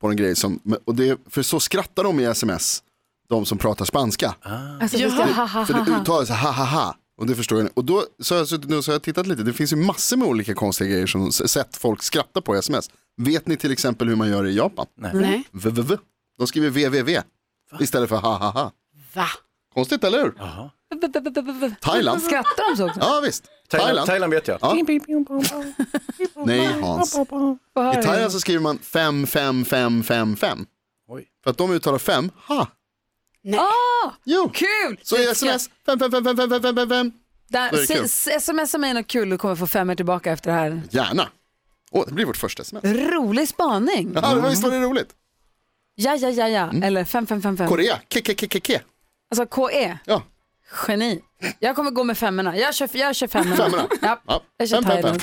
på 0.00 0.08
en 0.08 0.16
grej. 0.16 0.36
Som, 0.36 0.60
och 0.84 0.94
det, 0.94 1.18
för 1.30 1.42
så 1.42 1.60
skrattar 1.60 2.04
de 2.04 2.20
i 2.20 2.24
sms, 2.24 2.82
de 3.28 3.46
som 3.46 3.58
pratar 3.58 3.84
spanska. 3.84 4.34
Alltså, 4.80 4.96
visst, 4.98 5.16
jag, 5.18 5.26
ha, 5.26 5.44
ha, 5.46 5.66
För 5.66 5.74
ha, 5.74 5.84
det 5.84 5.92
ha. 5.92 6.00
uttalas 6.02 6.28
så 6.28 6.34
ha, 6.34 6.50
ha, 6.50 6.64
ha. 6.64 6.96
Och 7.20 7.26
det 7.26 7.34
förstår 7.34 7.60
jag. 7.60 7.68
Och 7.74 7.84
då 7.84 8.04
så 8.22 8.34
har 8.34 8.38
jag, 8.38 8.48
suttit 8.48 8.70
nu 8.70 8.76
och 8.76 8.84
så 8.84 8.90
har 8.90 8.94
jag 8.94 9.02
tittat 9.02 9.26
lite. 9.26 9.42
Det 9.42 9.52
finns 9.52 9.72
ju 9.72 9.76
massor 9.76 10.16
med 10.16 10.28
olika 10.28 10.54
konstiga 10.54 10.90
grejer 10.90 11.06
som 11.06 11.32
sett 11.32 11.76
folk 11.76 12.02
skratta 12.02 12.40
på 12.40 12.56
i 12.56 12.58
sms. 12.58 12.90
Vet 13.16 13.46
ni 13.46 13.56
till 13.56 13.72
exempel 13.72 14.08
hur 14.08 14.16
man 14.16 14.28
gör 14.30 14.46
i 14.46 14.56
Japan? 14.56 14.86
Nej. 14.96 15.42
VVV. 15.52 15.92
De 16.38 16.46
skriver 16.46 16.68
www 16.70 17.20
istället 17.80 18.08
för 18.08 18.16
ha, 18.16 18.36
ha, 18.36 18.50
ha. 18.50 18.72
Va? 19.14 19.26
Konstigt, 19.74 20.04
eller 20.04 20.18
hur? 20.22 20.34
Thailand? 21.80 22.22
Skrattar 22.22 22.70
de 22.70 22.76
så 22.76 22.86
också? 22.86 23.00
Ja, 23.00 23.20
visst. 23.24 23.44
Thailand, 23.68 23.86
Thailand. 23.88 24.06
Thailand 24.06 24.32
vet 24.32 24.48
jag. 24.48 24.58
Ja. 24.62 24.74
Nej, 26.46 26.66
Hans. 26.82 27.14
I 27.16 27.18
du? 27.96 28.02
Thailand 28.02 28.32
så 28.32 28.40
skriver 28.40 28.60
man 28.60 28.78
5, 28.78 29.26
5, 29.26 29.64
5, 29.64 30.02
5, 30.02 30.36
5. 30.36 30.66
Oj. 31.08 31.28
För 31.44 31.50
att 31.50 31.58
de 31.58 31.70
uttalar 31.72 31.98
5, 31.98 32.30
ha. 32.48 32.66
Nej. 33.44 33.60
Jo. 34.24 34.50
Kul! 34.54 35.00
Så 35.02 35.16
i 35.16 35.24
sms, 35.26 35.70
5, 35.86 35.98
5, 35.98 36.10
5, 36.10 36.24
5, 36.24 36.36
5, 36.36 36.50
5, 36.62 36.62
5, 36.76 36.88
5. 36.88 37.12
Där, 37.48 37.70
Då 37.70 37.76
är 37.76 37.80
det 37.80 37.86
kul. 37.94 38.04
s- 38.04 38.28
s- 38.28 38.44
smsa 38.44 38.78
mig 38.78 38.94
något 38.94 39.06
kul 39.06 39.32
och 39.32 39.40
kommer 39.40 39.54
få 39.56 39.66
fem 39.66 39.96
tillbaka 39.96 40.32
efter 40.32 40.50
det 40.50 40.56
här. 40.56 40.82
Gärna. 40.90 41.28
Åh, 41.90 42.04
det 42.08 42.14
blir 42.14 42.24
vårt 42.24 42.36
första 42.36 42.62
sms. 42.62 42.84
Rolig 42.84 43.48
spaning. 43.48 44.12
Ja, 44.14 44.34
det 44.34 44.48
visst 44.48 44.62
var 44.62 44.70
det 44.70 44.80
roligt. 44.80 45.08
Ja, 45.94 46.16
ja, 46.16 46.30
ja, 46.30 46.48
ja. 46.48 46.62
Mm. 46.62 46.82
Eller 46.82 47.04
5555. 47.04 47.68
Korea, 47.68 47.98
ke. 48.60 48.80
Alltså 49.30 49.46
KE. 49.56 49.98
Ja, 50.04 50.22
Geni. 50.88 51.20
Jag 51.58 51.76
kommer 51.76 51.90
gå 51.90 52.04
med 52.04 52.18
femmorna. 52.18 52.56
Jag 52.56 52.74
kör, 52.74 52.88
jag 52.92 53.16
kör 53.16 53.26
femmorna. 53.26 53.56
Femmorna? 53.56 53.88
Ja, 54.02 54.20
ja. 54.26 54.42
jag 54.56 54.68
kör 54.68 54.82
Fem, 54.82 55.02
fem, 55.02 55.02
fem. 55.02 55.20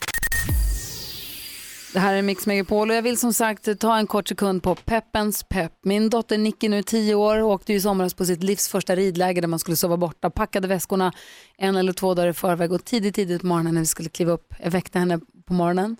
Det 1.94 2.00
här 2.00 2.14
är 2.14 2.22
Mix 2.22 2.46
Megapol 2.46 2.90
och 2.90 2.96
jag 2.96 3.02
vill 3.02 3.18
som 3.18 3.34
sagt 3.34 3.80
ta 3.80 3.98
en 3.98 4.08
kort 4.08 4.28
sekund 4.28 4.64
på 4.64 4.76
peppens 4.76 5.44
pepp. 5.44 5.74
Min 5.84 6.10
dotter 6.10 6.38
Nicky 6.38 6.70
nu 6.70 6.84
10 6.84 7.16
år 7.16 7.42
åkte 7.42 7.74
i 7.74 7.82
somras 7.82 8.14
på 8.14 8.26
sitt 8.26 8.44
livs 8.44 8.68
första 8.68 8.96
ridläger 8.96 9.42
där 9.42 9.48
man 9.48 9.60
skulle 9.60 9.78
sova 9.78 9.98
borta, 9.98 10.30
packade 10.30 10.68
väskorna 10.68 11.14
en 11.58 11.76
eller 11.76 11.94
två 11.94 12.14
dagar 12.14 12.30
i 12.30 12.34
förväg 12.34 12.72
och 12.72 12.86
tidigt, 12.86 13.16
tidigt 13.16 13.42
på 13.42 13.48
morgonen 13.48 13.74
när 13.74 13.82
vi 13.82 13.88
skulle 13.88 14.10
kliva 14.10 14.32
upp, 14.32 14.54
jag 14.64 14.72
väckte 14.72 15.00
henne 15.00 15.20
på 15.48 15.54
morgonen, 15.54 15.98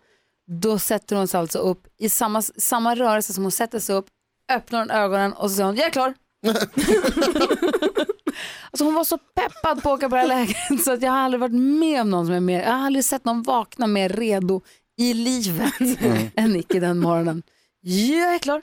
då 0.62 0.80
sätter 0.80 1.16
hon 1.16 1.28
sig 1.28 1.40
alltså 1.40 1.60
upp 1.60 1.88
i 1.98 2.10
samma, 2.10 2.42
samma 2.42 2.96
rörelse 2.96 3.34
som 3.34 3.44
hon 3.44 3.52
sätter 3.52 3.80
sig 3.80 3.96
upp, 3.96 4.06
öppnar 4.50 4.80
hon 4.80 4.92
ögonen 4.92 5.34
och 5.34 5.50
så 5.50 5.56
säger 5.56 5.66
hon, 5.66 5.76
jag 5.76 5.86
är 5.86 5.92
klar. 5.92 6.14
Alltså 8.72 8.84
hon 8.84 8.94
var 8.94 9.04
så 9.04 9.18
peppad 9.18 9.84
på 9.84 9.90
att 9.90 9.98
åka 9.98 10.10
på 10.10 10.16
det 10.16 10.22
här 10.22 10.28
lägret 10.28 10.84
så 10.84 10.94
att 10.94 11.02
jag 11.02 11.12
har 11.12 11.20
aldrig 11.20 11.40
varit 11.40 11.56
med 11.56 12.02
om 12.02 12.10
någon 12.10 12.26
som 12.26 12.36
är 12.36 12.40
mer, 12.40 12.62
jag 12.62 12.72
har 12.72 12.86
aldrig 12.86 13.06
sett 13.06 13.26
någon 13.26 13.44
vakna 13.44 13.88
mer 13.88 14.10
redo 14.10 14.62
i 14.98 15.14
livet 15.14 15.74
än 16.36 16.52
Nicky 16.52 16.80
den 16.80 17.00
morgonen. 17.00 17.44
Jag 17.82 18.36
är 18.36 18.40
klar. 18.40 18.62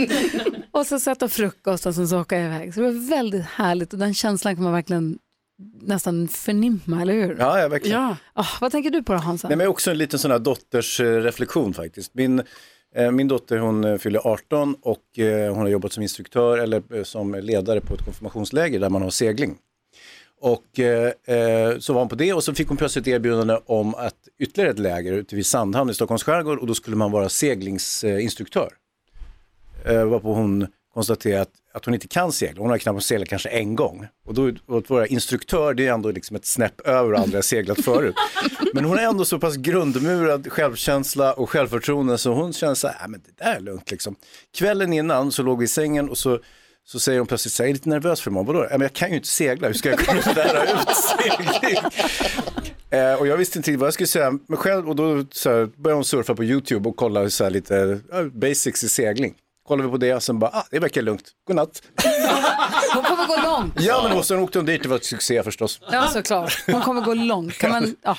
och 0.70 0.86
så 0.86 1.00
sätta 1.00 1.28
frukost 1.28 1.86
och 1.86 1.94
sen 1.94 2.08
så 2.08 2.20
åka 2.20 2.38
jag 2.38 2.46
iväg. 2.46 2.74
Så 2.74 2.80
det 2.80 2.86
var 2.86 3.08
väldigt 3.10 3.44
härligt 3.44 3.92
och 3.92 3.98
den 3.98 4.14
känslan 4.14 4.54
kan 4.54 4.64
man 4.64 4.72
verkligen 4.72 5.18
nästan 5.80 6.28
förnimma, 6.28 7.02
eller 7.02 7.12
hur? 7.12 7.36
Ja, 7.38 7.60
ja 7.60 7.68
verkligen. 7.68 8.00
Ja. 8.00 8.16
Ah, 8.32 8.46
vad 8.60 8.72
tänker 8.72 8.90
du 8.90 9.02
på 9.02 9.12
då 9.12 9.18
Hansa? 9.18 9.48
Nej, 9.48 9.56
men 9.56 9.66
också 9.66 9.90
en 9.90 9.98
liten 9.98 10.18
sån 10.18 10.30
här 10.30 10.38
dotters 10.38 11.00
reflektion 11.00 11.74
faktiskt. 11.74 12.14
Min, 12.14 12.42
Eh, 12.94 13.10
min 13.10 13.28
dotter 13.28 13.58
hon 13.58 13.84
eh, 13.84 13.98
fyller 13.98 14.20
18 14.24 14.76
och 14.82 15.18
eh, 15.18 15.54
hon 15.54 15.62
har 15.62 15.68
jobbat 15.68 15.92
som 15.92 16.02
instruktör 16.02 16.58
eller 16.58 17.04
som 17.04 17.34
ledare 17.34 17.80
på 17.80 17.94
ett 17.94 18.04
konfirmationsläger 18.04 18.80
där 18.80 18.90
man 18.90 19.02
har 19.02 19.10
segling. 19.10 19.58
Och 20.40 20.80
eh, 20.80 21.78
så 21.78 21.92
var 21.92 22.00
hon 22.00 22.08
på 22.08 22.14
det 22.14 22.32
och 22.32 22.44
så 22.44 22.54
fick 22.54 22.68
hon 22.68 22.76
plötsligt 22.76 23.08
erbjudande 23.08 23.58
om 23.66 23.94
att 23.94 24.28
ytterligare 24.38 24.70
ett 24.70 24.78
läger 24.78 25.12
ute 25.12 25.36
vid 25.36 25.46
Sandhamn 25.46 25.90
i 25.90 25.94
Stockholms 25.94 26.22
skärgård 26.22 26.58
och 26.58 26.66
då 26.66 26.74
skulle 26.74 26.96
man 26.96 27.10
vara 27.10 27.28
seglingsinstruktör. 27.28 28.72
Eh, 29.84 30.04
varpå 30.04 30.32
hon 30.34 30.66
konstaterade 30.94 31.42
att, 31.42 31.50
att 31.78 31.84
hon 31.84 31.94
inte 31.94 32.08
kan 32.08 32.32
segla. 32.32 32.60
Hon 32.62 32.70
har 32.70 32.78
knappt 32.78 33.04
seglat 33.04 33.28
kanske 33.28 33.48
en 33.48 33.76
gång. 33.76 34.06
Och 34.26 34.34
då 34.34 34.52
och 34.66 34.90
vara 34.90 35.06
instruktör 35.06 35.74
det 35.74 35.86
är 35.86 35.92
ändå 35.92 36.10
liksom 36.10 36.36
ett 36.36 36.46
snäpp 36.46 36.80
över 36.80 37.12
och 37.12 37.18
aldrig 37.18 37.36
har 37.36 37.42
seglat 37.42 37.84
förut. 37.84 38.14
Men 38.74 38.84
hon 38.84 38.98
har 38.98 39.04
ändå 39.04 39.24
så 39.24 39.38
pass 39.38 39.56
grundmurad 39.56 40.52
självkänsla 40.52 41.32
och 41.32 41.50
självförtroende 41.50 42.18
så 42.18 42.32
hon 42.32 42.52
känner 42.52 42.74
så 42.74 42.88
här, 42.88 42.96
"Nej, 43.00 43.08
men 43.08 43.20
det 43.20 43.44
där 43.44 43.56
är 43.56 43.60
lugnt 43.60 43.90
liksom. 43.90 44.16
Kvällen 44.58 44.92
innan 44.92 45.32
så 45.32 45.42
låg 45.42 45.58
vi 45.58 45.64
i 45.64 45.68
sängen 45.68 46.08
och 46.08 46.18
så 46.18 46.38
så 46.84 47.00
säger 47.00 47.18
hon 47.18 47.26
plötsligt 47.26 47.52
så 47.52 47.62
här, 47.62 47.68
jag 47.68 47.70
är 47.70 47.74
lite 47.74 47.88
nervös 47.88 48.20
för 48.20 48.30
imorgon, 48.30 48.46
vadå? 48.46 48.64
"Ja, 48.70 48.78
men 48.78 48.80
jag 48.80 48.92
kan 48.92 49.10
ju 49.10 49.16
inte 49.16 49.28
segla, 49.28 49.66
hur 49.66 49.74
ska 49.74 49.88
jag 49.90 49.98
kunna 49.98 50.20
lära 50.34 50.62
ut 50.64 50.88
segling? 50.96 51.78
Eh, 52.90 53.14
och 53.14 53.26
jag 53.26 53.36
visste 53.36 53.58
inte 53.58 53.76
vad 53.76 53.86
jag 53.86 53.94
skulle 53.94 54.06
säga, 54.06 54.38
men 54.48 54.56
själv, 54.56 54.88
och 54.88 54.96
då 54.96 55.24
så 55.32 55.50
här, 55.50 55.66
började 55.66 55.94
hon 55.96 56.04
surfa 56.04 56.34
på 56.34 56.44
YouTube 56.44 56.88
och 56.88 56.96
kolla 56.96 57.30
så 57.30 57.44
här, 57.44 57.50
lite 57.50 58.00
ja, 58.10 58.24
basics 58.24 58.84
i 58.84 58.88
segling. 58.88 59.34
Kollade 59.68 59.88
vi 59.88 59.92
på 59.92 59.96
det 59.96 60.14
och 60.14 60.22
sen 60.22 60.38
bara, 60.38 60.50
ah, 60.50 60.66
det 60.70 60.78
verkar 60.78 61.02
lugnt, 61.02 61.30
godnatt. 61.46 61.82
Hon 62.94 63.02
kommer 63.02 63.26
gå 63.26 63.42
långt. 63.42 63.74
Ja, 63.80 64.02
men 64.08 64.18
och 64.18 64.24
sen 64.24 64.38
åkte 64.38 64.58
hon 64.58 64.66
dit, 64.66 64.82
det 64.82 64.88
var 64.88 64.96
ett 64.96 65.04
succé 65.04 65.42
förstås. 65.42 65.80
Ja, 65.92 66.06
såklart. 66.06 66.64
Hon 66.66 66.82
kommer 66.82 67.00
gå 67.00 67.14
långt. 67.14 67.58
Kan 67.58 67.70
man, 67.70 67.96
ja. 68.02 68.16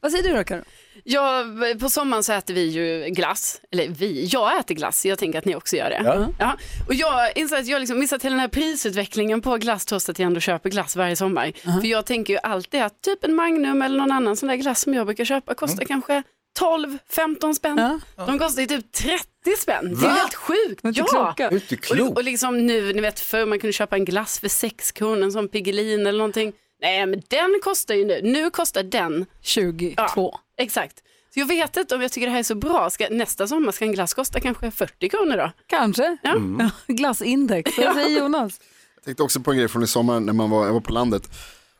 Vad 0.00 0.12
säger 0.12 0.24
du 0.24 0.36
då 0.36 0.44
Karo? 0.44 0.62
Ja, 1.04 1.44
på 1.80 1.90
sommaren 1.90 2.24
så 2.24 2.32
äter 2.32 2.54
vi 2.54 2.66
ju 2.66 3.14
glass. 3.14 3.60
Eller 3.72 3.88
vi, 3.88 4.24
jag 4.24 4.58
äter 4.58 4.74
glass. 4.74 5.06
Jag 5.06 5.18
tänker 5.18 5.38
att 5.38 5.44
ni 5.44 5.54
också 5.54 5.76
gör 5.76 5.90
det. 5.90 6.02
Ja. 6.04 6.26
Ja. 6.38 6.56
Och 6.88 6.94
jag 6.94 7.36
inser 7.36 7.56
att 7.56 7.66
jag 7.66 7.80
liksom 7.80 7.98
missat 7.98 8.24
hela 8.24 8.32
den 8.32 8.40
här 8.40 8.48
prisutvecklingen 8.48 9.40
på 9.42 9.56
glass 9.56 9.86
trots 9.86 10.08
att 10.08 10.18
jag 10.18 10.26
ändå 10.26 10.40
köper 10.40 10.70
glass 10.70 10.96
varje 10.96 11.16
sommar. 11.16 11.52
För 11.80 11.86
jag 11.86 12.06
tänker 12.06 12.32
ju 12.32 12.38
alltid 12.42 12.82
att 12.82 13.02
typ 13.02 13.24
en 13.24 13.34
Magnum 13.34 13.82
eller 13.82 13.98
någon 13.98 14.12
annan 14.12 14.36
sån 14.36 14.48
där 14.48 14.56
glass 14.56 14.80
som 14.80 14.94
jag 14.94 15.06
brukar 15.06 15.24
köpa 15.24 15.54
kostar 15.54 15.84
kanske 15.84 16.22
12-15 16.60 17.54
spänn. 17.54 18.00
De 18.26 18.38
kostar 18.38 18.62
ju 18.62 18.68
typ 18.68 18.92
30 18.92 19.29
spänn. 19.58 19.94
Det 20.00 20.06
är 20.06 20.10
helt 20.10 20.34
sjukt. 20.34 20.80
Ja. 20.82 21.34
Det 21.36 21.42
är 21.44 21.54
inte 21.54 21.74
Och, 21.74 21.80
klokt. 21.82 22.16
och 22.16 22.24
liksom 22.24 22.66
nu, 22.66 22.92
ni 22.92 23.00
vet 23.00 23.20
förr 23.20 23.46
man 23.46 23.58
kunde 23.60 23.72
köpa 23.72 23.96
en 23.96 24.04
glass 24.04 24.38
för 24.38 24.48
6 24.48 24.92
kronor, 24.92 25.22
en 25.22 25.32
sån 25.32 25.48
Piggelin 25.48 26.06
eller 26.06 26.18
någonting. 26.18 26.52
Nej 26.82 27.06
men 27.06 27.22
den 27.28 27.60
kostar 27.62 27.94
ju 27.94 28.04
nu, 28.04 28.20
nu 28.22 28.50
kostar 28.50 28.82
den 28.82 29.26
22. 29.40 29.94
Ja, 29.96 30.40
exakt. 30.56 30.96
Så 31.34 31.40
jag 31.40 31.46
vet 31.46 31.76
inte 31.76 31.94
om 31.94 32.02
jag 32.02 32.12
tycker 32.12 32.26
det 32.26 32.32
här 32.32 32.38
är 32.38 32.42
så 32.42 32.54
bra. 32.54 32.90
Ska, 32.90 33.06
nästa 33.10 33.46
sommar 33.46 33.72
ska 33.72 33.84
en 33.84 33.92
glass 33.92 34.14
kosta 34.14 34.40
kanske 34.40 34.70
40 34.70 35.08
kronor 35.08 35.36
då? 35.36 35.50
Kanske. 35.66 36.16
Ja. 36.22 36.36
Ja, 36.58 36.70
Glassindex. 36.86 37.78
Vad 37.78 37.94
säger 37.94 38.18
Jonas? 38.20 38.60
Jag 38.94 39.04
tänkte 39.04 39.22
också 39.22 39.40
på 39.40 39.50
en 39.50 39.56
grej 39.58 39.68
från 39.68 39.82
i 39.82 39.86
sommar 39.86 40.20
när 40.20 40.32
man 40.32 40.50
var, 40.50 40.66
jag 40.66 40.72
var 40.72 40.80
på 40.80 40.92
landet. 40.92 41.30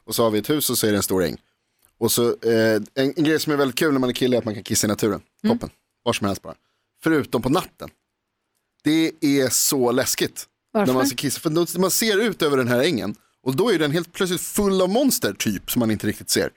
Och 0.05 0.15
så 0.15 0.23
har 0.23 0.31
vi 0.31 0.39
ett 0.39 0.51
hus 0.51 0.71
och 0.71 0.79
så 0.79 0.87
är 0.87 0.91
det 0.91 0.97
en 0.97 1.03
stor 1.03 1.25
äng. 1.25 1.37
Och 1.99 2.13
så 2.13 2.29
eh, 2.29 2.75
en, 2.75 2.87
en 3.17 3.25
grej 3.25 3.41
som 3.41 3.53
är 3.53 3.57
väldigt 3.57 3.79
kul 3.79 3.93
när 3.93 3.99
man 4.01 4.11
är 4.11 4.15
kille 4.15 4.37
är 4.37 4.39
att 4.39 4.45
man 4.45 4.55
kan 4.55 4.63
kissa 4.63 4.87
i 4.87 4.89
naturen. 4.89 5.21
Toppen, 5.49 5.71
var 6.03 6.13
som 6.13 6.27
helst 6.27 6.43
bara. 6.43 6.55
Förutom 7.03 7.43
på 7.43 7.49
natten. 7.49 7.91
Det 8.85 9.13
är 9.21 9.49
så 9.49 9.93
läskigt. 9.93 10.47
Varför? 10.73 10.87
När 10.87 10.95
man 10.95 11.07
ska 11.07 11.17
kissa. 11.17 11.41
För 11.41 11.79
man 11.79 11.91
ser 11.91 12.19
ut 12.19 12.43
över 12.43 12.57
den 12.57 12.69
här 12.69 12.81
ängen. 12.83 13.15
Och 13.43 13.57
då 13.57 13.73
är 13.73 13.79
den 13.79 13.91
helt 13.91 14.13
plötsligt 14.13 14.41
full 14.41 14.83
av 14.83 14.89
monster 14.89 15.33
typ 15.33 15.71
som 15.71 15.81
man 15.81 15.91
inte 15.91 16.07
riktigt 16.07 16.31
ser. 16.31 16.51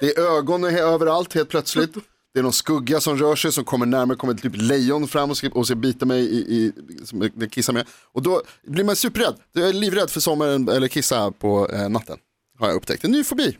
Det 0.00 0.16
är 0.16 0.20
ögon 0.38 0.64
överallt 0.64 1.32
helt 1.32 1.48
plötsligt. 1.48 1.94
Det 2.34 2.40
är 2.40 2.42
någon 2.42 2.52
skugga 2.52 3.00
som 3.00 3.16
rör 3.18 3.36
sig 3.36 3.52
som 3.52 3.64
kommer 3.64 3.86
närmare, 3.86 4.16
kommer 4.18 4.34
typ 4.34 4.52
lejon 4.56 5.08
fram 5.08 5.30
och 5.30 5.36
ska, 5.36 5.48
och 5.48 5.66
ska 5.66 5.74
bita 5.74 6.06
mig 6.06 6.20
i, 6.20 6.38
i 6.38 6.72
som 7.04 7.30
jag 7.36 7.52
kissar 7.52 7.72
med. 7.72 7.86
Och 8.12 8.22
då 8.22 8.42
blir 8.66 8.84
man 8.84 8.96
superrädd. 8.96 9.34
Jag 9.52 9.68
är 9.68 9.72
livrädd 9.72 10.10
för 10.10 10.20
sommaren 10.20 10.68
eller 10.68 10.88
kissa 10.88 11.30
på 11.30 11.68
eh, 11.68 11.88
natten. 11.88 12.18
Har 12.58 12.68
jag 12.68 12.76
upptäckt. 12.76 13.04
En 13.04 13.10
ny 13.10 13.24
fobi. 13.24 13.58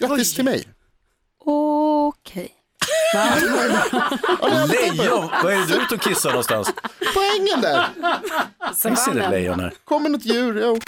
Grattis 0.00 0.34
till 0.34 0.44
mig. 0.44 0.68
Okej. 1.44 2.59
Lejon, 4.68 5.28
vad 5.42 5.52
är 5.52 5.58
det 5.58 5.66
du 5.66 5.74
är 5.74 5.82
ute 5.82 5.94
och 5.94 6.00
kissar 6.00 6.30
någonstans? 6.30 6.72
På 7.14 7.20
ängen 7.38 7.60
där. 7.60 7.86
Jag 8.84 8.98
ser 8.98 9.18
ett 9.20 9.30
lejon 9.30 9.60
här. 9.60 9.72
Kommer 9.84 10.10
något 10.10 10.24
djur. 10.24 10.60
Jo. 10.62 10.78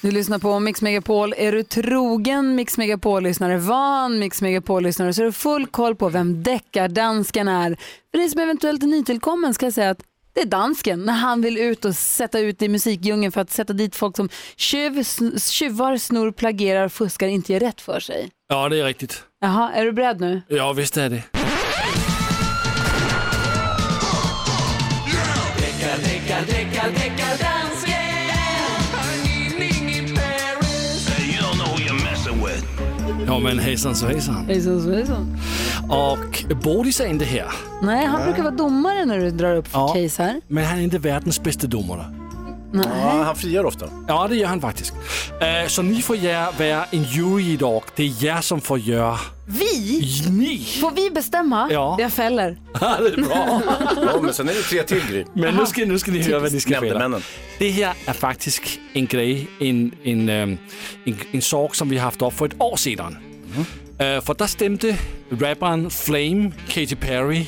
Du 0.00 0.10
lyssnar 0.10 0.38
på 0.38 0.58
Mix 0.58 0.82
Megapol. 0.82 1.34
Är 1.36 1.52
du 1.52 1.62
trogen 1.62 2.54
Mix 2.54 2.78
Megapol-lyssnare, 2.78 3.56
van 3.56 4.18
Mix 4.18 4.42
Megapol-lyssnare 4.42 5.14
så 5.14 5.22
är 5.22 5.26
du 5.26 5.32
full 5.32 5.66
koll 5.66 5.96
på 5.96 6.08
vem 6.08 6.42
deckardansken 6.42 7.48
är. 7.48 7.76
För 8.10 8.18
dig 8.18 8.28
som 8.28 8.40
eventuellt 8.40 8.82
är 8.82 8.86
nytillkommen 8.86 9.54
ska 9.54 9.66
jag 9.66 9.72
säga 9.72 9.90
att 9.90 10.02
det 10.34 10.40
är 10.40 10.46
dansken 10.46 11.00
när 11.04 11.12
han 11.12 11.42
vill 11.42 11.58
ut 11.58 11.84
och 11.84 11.94
sätta 11.94 12.38
ut 12.38 12.62
i 12.62 12.68
musikdjungeln 12.68 13.32
för 13.32 13.40
att 13.40 13.50
sätta 13.50 13.72
dit 13.72 13.96
folk 13.96 14.16
som 14.16 14.28
tjuv, 14.56 15.04
tjuvar, 15.38 15.96
snor, 15.96 16.32
plagierar, 16.32 16.88
fuskar, 16.88 17.26
inte 17.26 17.52
gör 17.52 17.60
rätt 17.60 17.80
för 17.80 18.00
sig. 18.00 18.30
Ja, 18.48 18.68
det 18.68 18.80
är 18.80 18.84
riktigt. 18.84 19.22
Jaha, 19.40 19.72
är 19.72 19.84
du 19.84 19.92
beredd 19.92 20.20
nu? 20.20 20.42
Ja, 20.48 20.72
visst 20.72 20.96
är 20.96 21.10
det. 21.10 21.22
Ja, 33.26 33.38
men 33.38 33.58
hejsan 33.58 33.94
så 33.94 34.06
hejsan. 34.06 34.46
Hejsan 34.46 34.82
svejsan. 34.82 35.38
Och 35.90 36.44
Bodis 36.62 37.00
är 37.00 37.06
inte 37.06 37.24
här. 37.24 37.46
Nej, 37.82 38.06
han 38.06 38.24
brukar 38.24 38.42
vara 38.42 38.54
domare 38.54 39.04
när 39.04 39.18
du 39.18 39.30
drar 39.30 39.56
upp 39.56 39.68
Ja. 39.72 39.88
case 39.88 40.22
här. 40.22 40.40
Men 40.48 40.64
han 40.64 40.78
är 40.78 40.82
inte 40.82 40.98
världens 40.98 41.42
bästa 41.42 41.66
domare. 41.66 42.14
Nej. 42.72 42.86
Ja, 43.02 43.22
han 43.22 43.36
friar 43.36 43.64
ofta. 43.64 43.88
Ja, 44.08 44.26
det 44.28 44.36
gör 44.36 44.46
han 44.46 44.60
faktiskt. 44.60 44.92
Eh, 45.40 45.68
så 45.68 45.82
ni 45.82 46.02
får 46.02 46.16
vara 46.58 46.84
en 46.90 47.02
jury 47.02 47.52
idag. 47.52 47.82
Det 47.96 48.02
är 48.02 48.24
jag 48.26 48.44
som 48.44 48.60
får 48.60 48.78
göra... 48.78 49.18
Vi? 49.46 50.00
Ni? 50.30 50.58
Får 50.80 50.90
vi 50.90 51.10
bestämma? 51.10 51.68
Ja. 51.70 51.96
Jag 52.00 52.12
fäller. 52.12 52.58
Ja, 52.80 52.96
det 53.00 53.06
är 53.06 53.24
bra. 53.26 53.60
Ja, 53.96 54.20
men 54.22 54.34
sen 54.34 54.48
är 54.48 54.54
det 54.54 54.62
tre 54.62 54.82
till 54.82 55.00
Gry. 55.10 55.24
Men 55.32 55.54
nu 55.54 55.66
ska, 55.66 55.84
nu 55.84 55.98
ska 55.98 56.10
ni 56.12 56.22
höra 56.22 56.38
vad 56.40 56.52
ni 56.52 56.60
ska 56.60 56.68
spela. 56.70 56.82
Nämndemännen. 56.98 57.22
Det 57.58 57.70
här 57.70 57.94
är 58.06 58.12
faktiskt 58.12 58.62
en 58.92 59.06
grej, 59.06 59.48
en, 59.60 59.92
en, 60.04 60.28
øhm, 60.28 60.58
en, 61.04 61.16
en 61.32 61.42
sak 61.42 61.74
som 61.74 61.88
vi 61.88 61.98
haft 61.98 62.22
upp 62.22 62.32
för 62.32 62.46
ett 62.46 62.60
år 62.60 62.76
sedan. 62.76 63.16
Øh, 64.00 64.22
för 64.22 64.34
där 64.34 64.46
stämde 64.46 64.96
rapparen 65.30 65.90
Flame, 65.90 66.52
Katy 66.68 66.94
Perry, 66.94 67.44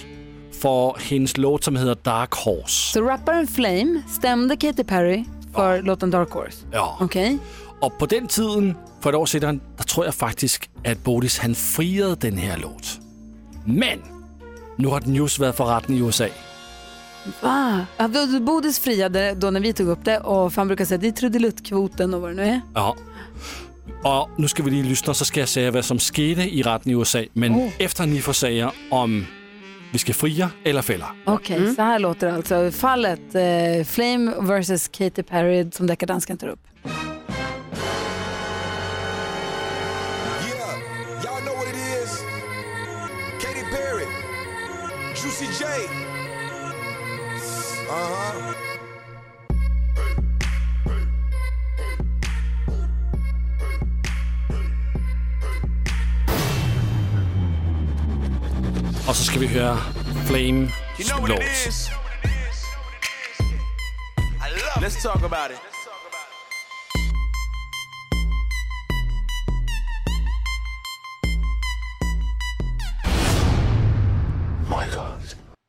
för 0.62 0.96
hennes 1.00 1.36
låt 1.36 1.64
som 1.64 1.76
heter 1.76 1.94
Dark 1.94 2.34
Horse. 2.34 2.92
Så 2.92 3.00
rapparen 3.02 3.46
Flame 3.46 4.02
stämde 4.08 4.56
Katy 4.56 4.84
Perry 4.84 5.24
för 5.54 5.82
låten 5.82 6.10
Dark 6.10 6.30
Horse. 6.30 6.66
Ja. 6.72 6.96
Okej. 7.00 7.38
Och 7.80 7.98
på 7.98 8.06
den 8.06 8.26
tiden, 8.26 8.74
för 9.00 9.10
ett 9.10 9.16
år 9.16 9.26
sedan, 9.26 9.60
där 9.76 9.84
tror 9.84 10.06
jag 10.06 10.14
faktiskt 10.14 10.70
att 10.84 11.04
Bodis 11.04 11.38
han 11.38 11.54
friade 11.54 12.14
den 12.30 12.36
här 12.38 12.58
låt. 12.58 13.00
Men 13.64 13.98
nu 14.76 14.88
har 14.88 15.00
den 15.00 15.14
just 15.14 15.38
varit 15.38 15.56
för 15.56 15.64
rätten 15.64 15.94
i 15.94 15.98
USA. 15.98 16.26
Va? 17.42 17.86
Ja, 17.96 18.08
Bodis 18.40 18.78
friade 18.78 19.34
då 19.34 19.50
när 19.50 19.60
vi 19.60 19.72
tog 19.72 19.88
upp 19.88 20.04
det 20.04 20.18
och 20.18 20.52
han 20.52 20.66
brukar 20.66 20.84
säga 20.84 20.98
det 20.98 21.08
är 21.08 21.12
trudeluttkvoten 21.12 22.14
och 22.14 22.20
vad 22.20 22.30
det 22.30 22.34
nu 22.34 22.42
är. 22.42 22.60
Ja. 22.74 22.96
Och 24.02 24.30
nu 24.36 24.48
ska 24.48 24.62
vi 24.62 24.70
lige 24.70 24.88
lyssna, 24.88 25.14
så 25.14 25.24
ska 25.24 25.40
jag 25.40 25.48
säga 25.48 25.70
vad 25.70 25.84
som 25.84 25.98
skedde 25.98 26.44
i 26.44 26.62
rätten 26.62 26.92
i 26.92 26.94
USA. 26.94 27.22
Men 27.32 27.52
Oh. 27.54 27.70
efter 27.78 28.06
ni 28.06 28.20
får 28.20 28.32
säga 28.32 28.72
om 28.90 29.26
vi 29.92 29.98
ska 29.98 30.14
fria 30.14 30.50
eller 30.64 30.82
fälla. 30.82 31.14
Okej, 31.26 31.74
så 31.74 31.82
här 31.82 31.98
låter 31.98 32.26
det 32.26 32.34
alltså. 32.34 32.70
Fallet 32.70 33.34
eh, 33.34 33.84
Flame 33.86 34.32
vs 34.60 34.88
Katy 34.88 35.22
Perry 35.22 35.70
som 35.72 35.86
deckardansken 35.86 36.38
tar 36.38 36.48
upp. 36.48 36.60
Yeah, 47.84 48.75
Och 59.08 59.16
så 59.16 59.24
ska 59.24 59.38
vi 59.38 59.46
höra 59.46 59.78
Flame 60.28 60.68
love 61.18 61.34
Let's 64.80 65.02
talk 65.02 65.22
about 65.22 65.50
it. 65.50 65.58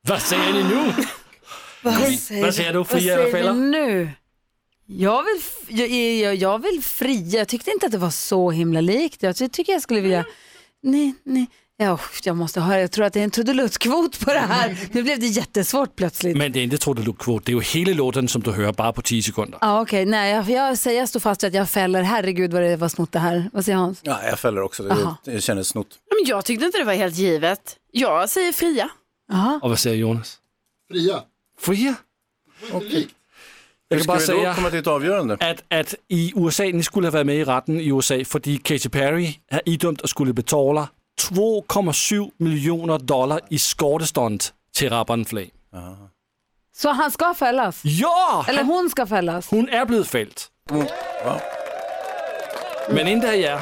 Vad 0.08 0.22
säger 0.22 0.54
ni 0.54 0.64
nu? 0.64 0.94
Gry, 1.82 2.42
vad 2.42 2.56
säger 2.56 2.74
du? 2.74 2.78
vad 2.78 2.88
Fria 2.88 3.14
eller 3.14 3.32
säger 3.32 3.54
vi 3.54 3.60
nu? 3.60 4.12
Jag 4.86 5.24
vill, 5.24 5.42
jag, 5.80 5.90
jag, 5.90 6.36
jag 6.36 6.62
vill 6.62 6.84
fria. 6.84 7.40
Jag 7.40 7.48
tyckte 7.48 7.72
inte 7.72 7.86
att 7.86 7.92
det 7.92 7.98
var 7.98 8.10
så 8.10 8.52
himla 8.52 8.82
likt. 8.82 9.24
Jag 9.24 9.36
tycker 9.36 9.74
jag 9.74 9.82
skulle 9.82 10.02
vilja... 10.02 10.26
Nej, 10.82 11.16
nej. 11.24 11.48
Ja, 11.80 12.00
jag 12.24 12.36
måste 12.38 12.62
höra. 12.62 12.82
Jag 12.82 12.92
tror 12.92 13.06
att 13.06 13.14
det 13.14 13.20
är 13.20 13.24
en 13.24 13.32
trudeluttkvot 13.32 14.20
på 14.26 14.34
det 14.34 14.40
här. 14.40 14.78
Nu 14.92 15.04
blev 15.04 15.20
det 15.20 15.28
jättesvårt 15.28 15.96
plötsligt. 15.96 16.38
Men 16.38 16.52
det 16.52 16.60
är 16.60 16.64
inte 16.64 16.78
trudeluttkvot, 16.78 17.46
det 17.46 17.52
är 17.52 17.54
ju 17.56 17.62
hela 17.62 17.94
låten 17.94 18.28
som 18.28 18.42
du 18.42 18.52
hör 18.52 18.74
bara 18.74 18.94
på 18.94 19.02
10 19.02 19.24
sekunder. 19.24 19.58
Ja, 19.62 19.82
okej. 19.82 20.06
Nej, 20.06 20.34
jag, 20.34 20.50
jag, 20.50 20.78
säger, 20.78 21.00
jag 21.00 21.10
står 21.10 21.20
fast 21.20 21.44
vid 21.44 21.48
att 21.48 21.54
jag 21.54 21.70
fäller. 21.70 22.02
Herregud 22.04 22.54
vad 22.54 22.62
det 22.62 22.76
var 22.76 22.90
snott 22.90 23.12
det 23.12 23.20
här. 23.20 23.50
Vad 23.54 23.66
säger 23.66 23.78
Hans? 23.78 24.00
Ja, 24.04 24.20
jag 24.30 24.40
fäller 24.40 24.62
också. 24.62 24.90
Aha. 24.90 25.18
Det, 25.24 25.32
det 25.32 25.42
kändes 25.42 25.68
snott. 25.68 25.88
Men 26.10 26.30
jag 26.30 26.46
tyckte 26.46 26.66
inte 26.66 26.78
det 26.78 26.84
var 26.84 26.94
helt 26.94 27.16
givet. 27.16 27.76
Jag 27.92 28.30
säger 28.30 28.52
fria. 28.52 28.90
Jaha. 29.32 29.60
Och 29.64 29.70
vad 29.70 29.80
säger 29.80 29.98
Jonas? 29.98 30.38
Fria. 30.92 31.22
Fria? 31.60 31.96
Okej. 32.72 33.08
Jag 33.90 33.98
Hur 33.98 34.04
kan 34.06 34.20
ska 34.20 34.34
bara 34.34 34.40
säga 34.40 34.54
komma 34.56 34.70
till 34.70 34.80
ett 34.80 34.88
avgörande? 34.88 35.34
att, 35.34 35.64
att 35.80 35.96
i 36.08 36.34
USA, 36.36 36.64
ni 36.64 36.84
skulle 36.84 37.08
ha 37.08 37.12
varit 37.12 37.26
med 37.26 37.36
i 37.36 37.44
rätten 37.44 37.80
i 37.80 37.88
USA 37.88 38.24
för 38.26 38.58
Katy 38.58 38.90
Perry 38.90 39.40
är 39.48 39.62
idömd 39.66 40.02
och 40.02 40.10
skulle 40.10 40.34
betala 40.34 40.88
2,7 41.22 42.30
miljoner 42.38 42.98
dollar 43.00 43.40
i 43.50 43.60
skadestånd 43.60 44.44
till 44.76 44.90
rapparen 44.90 45.26
Flame. 45.26 45.48
Så 46.76 46.90
han 46.90 47.12
ska 47.12 47.34
fällas? 47.34 47.82
Ja! 47.84 48.46
Eller 48.48 48.64
hon 48.64 48.90
ska 48.90 49.06
fällas? 49.08 49.48
Hon 49.50 49.70
är 49.70 49.86
blivit 49.86 50.08
fälld. 50.08 50.34
Men 52.90 53.08
inte 53.08 53.28
av 53.30 53.36
er. 53.36 53.60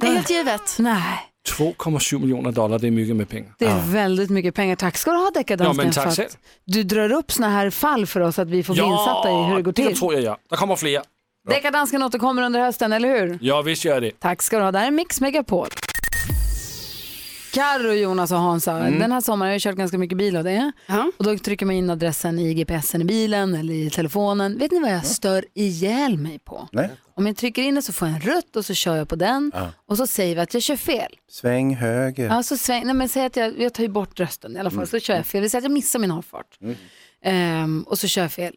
Det 0.00 0.06
är 0.06 0.14
helt 0.14 0.30
givet. 0.30 0.76
Nej, 0.78 1.02
2,7 1.58 2.18
miljoner 2.18 2.52
dollar, 2.52 2.78
det 2.78 2.86
är 2.86 2.90
mycket 2.90 3.16
med 3.16 3.28
pengar. 3.28 3.54
det 3.58 3.64
är 3.66 3.80
väldigt 3.92 4.30
mycket 4.30 4.54
pengar. 4.54 4.76
Tack 4.76 4.96
ska 4.96 5.10
du 5.10 5.16
ha 5.16 5.24
Ja, 5.24 5.30
deckardansken 5.40 5.76
men 5.84 5.92
tack 5.94 6.04
för 6.04 6.10
själv. 6.22 6.28
att 6.28 6.38
du 6.64 6.82
drar 6.82 7.12
upp 7.12 7.32
såna 7.32 7.48
här 7.48 7.70
fall 7.70 8.06
för 8.06 8.20
oss 8.20 8.38
att 8.38 8.48
vi 8.48 8.62
får 8.62 8.74
bli 8.74 8.82
insatta 8.82 9.30
i 9.30 9.48
hur 9.48 9.56
det 9.56 9.62
går 9.62 9.72
det 9.72 9.86
till. 9.86 9.98
tror 9.98 10.14
jag 10.14 10.22
gör. 10.22 10.36
Det 10.50 10.56
kommer 10.56 10.76
fler. 10.76 11.02
Deckardansken 11.48 12.02
återkommer 12.02 12.42
under 12.42 12.60
hösten, 12.60 12.92
eller 12.92 13.08
hur? 13.08 13.38
Ja, 13.42 13.62
visst 13.62 13.84
gör 13.84 14.00
det. 14.00 14.20
Tack 14.20 14.42
ska 14.42 14.58
du 14.58 14.64
ha. 14.64 14.72
Det 14.72 14.78
här 14.78 14.86
är 14.86 14.90
Mix 14.90 15.20
Megapol. 15.20 15.68
Carro, 17.54 17.92
Jonas 17.92 18.32
och 18.32 18.38
Hansa. 18.38 18.78
Den 18.78 19.12
här 19.12 19.20
sommaren 19.20 19.48
har 19.48 19.52
jag 19.54 19.60
kört 19.60 19.76
ganska 19.76 19.98
mycket 19.98 20.18
bil 20.18 20.36
av 20.36 20.44
det. 20.44 20.72
Ja. 20.86 21.10
Och 21.16 21.24
då 21.24 21.38
trycker 21.38 21.66
man 21.66 21.74
in 21.74 21.90
adressen 21.90 22.38
i 22.38 22.54
GPSen 22.54 23.02
i 23.02 23.04
bilen 23.04 23.54
eller 23.54 23.74
i 23.74 23.90
telefonen. 23.90 24.58
Vet 24.58 24.72
ni 24.72 24.80
vad 24.80 24.90
jag 24.90 25.06
stör 25.06 25.44
ihjäl 25.54 26.18
mig 26.18 26.38
på? 26.38 26.68
Nej. 26.72 26.90
Om 27.14 27.26
jag 27.26 27.36
trycker 27.36 27.62
in 27.62 27.74
det 27.74 27.82
så 27.82 27.92
får 27.92 28.08
jag 28.08 28.14
en 28.14 28.20
rutt 28.20 28.56
och 28.56 28.64
så 28.64 28.74
kör 28.74 28.96
jag 28.96 29.08
på 29.08 29.16
den 29.16 29.52
och 29.86 29.96
så 29.96 30.06
säger 30.06 30.34
vi 30.34 30.40
att 30.40 30.54
jag 30.54 30.62
kör 30.62 30.76
fel. 30.76 31.12
Sväng 31.30 31.74
höger. 31.76 32.26
Ja, 32.26 32.42
så 32.42 32.56
sväng, 32.56 32.84
nej, 32.86 32.94
men 32.94 33.08
säg 33.08 33.24
att 33.26 33.36
jag, 33.36 33.60
jag 33.60 33.74
tar 33.74 33.82
ju 33.82 33.88
bort 33.88 34.20
rösten 34.20 34.56
i 34.56 34.60
alla 34.60 34.70
fall, 34.70 34.86
så 34.86 34.98
kör 34.98 35.14
jag 35.14 35.26
fel. 35.26 35.42
Vi 35.42 35.48
säger 35.50 35.60
att 35.60 35.64
jag 35.64 35.72
missar 35.72 35.98
min 35.98 36.10
avfart. 36.10 36.58
Ehm, 37.22 37.82
och 37.88 37.98
så 37.98 38.08
kör 38.08 38.22
jag 38.22 38.32
fel. 38.32 38.54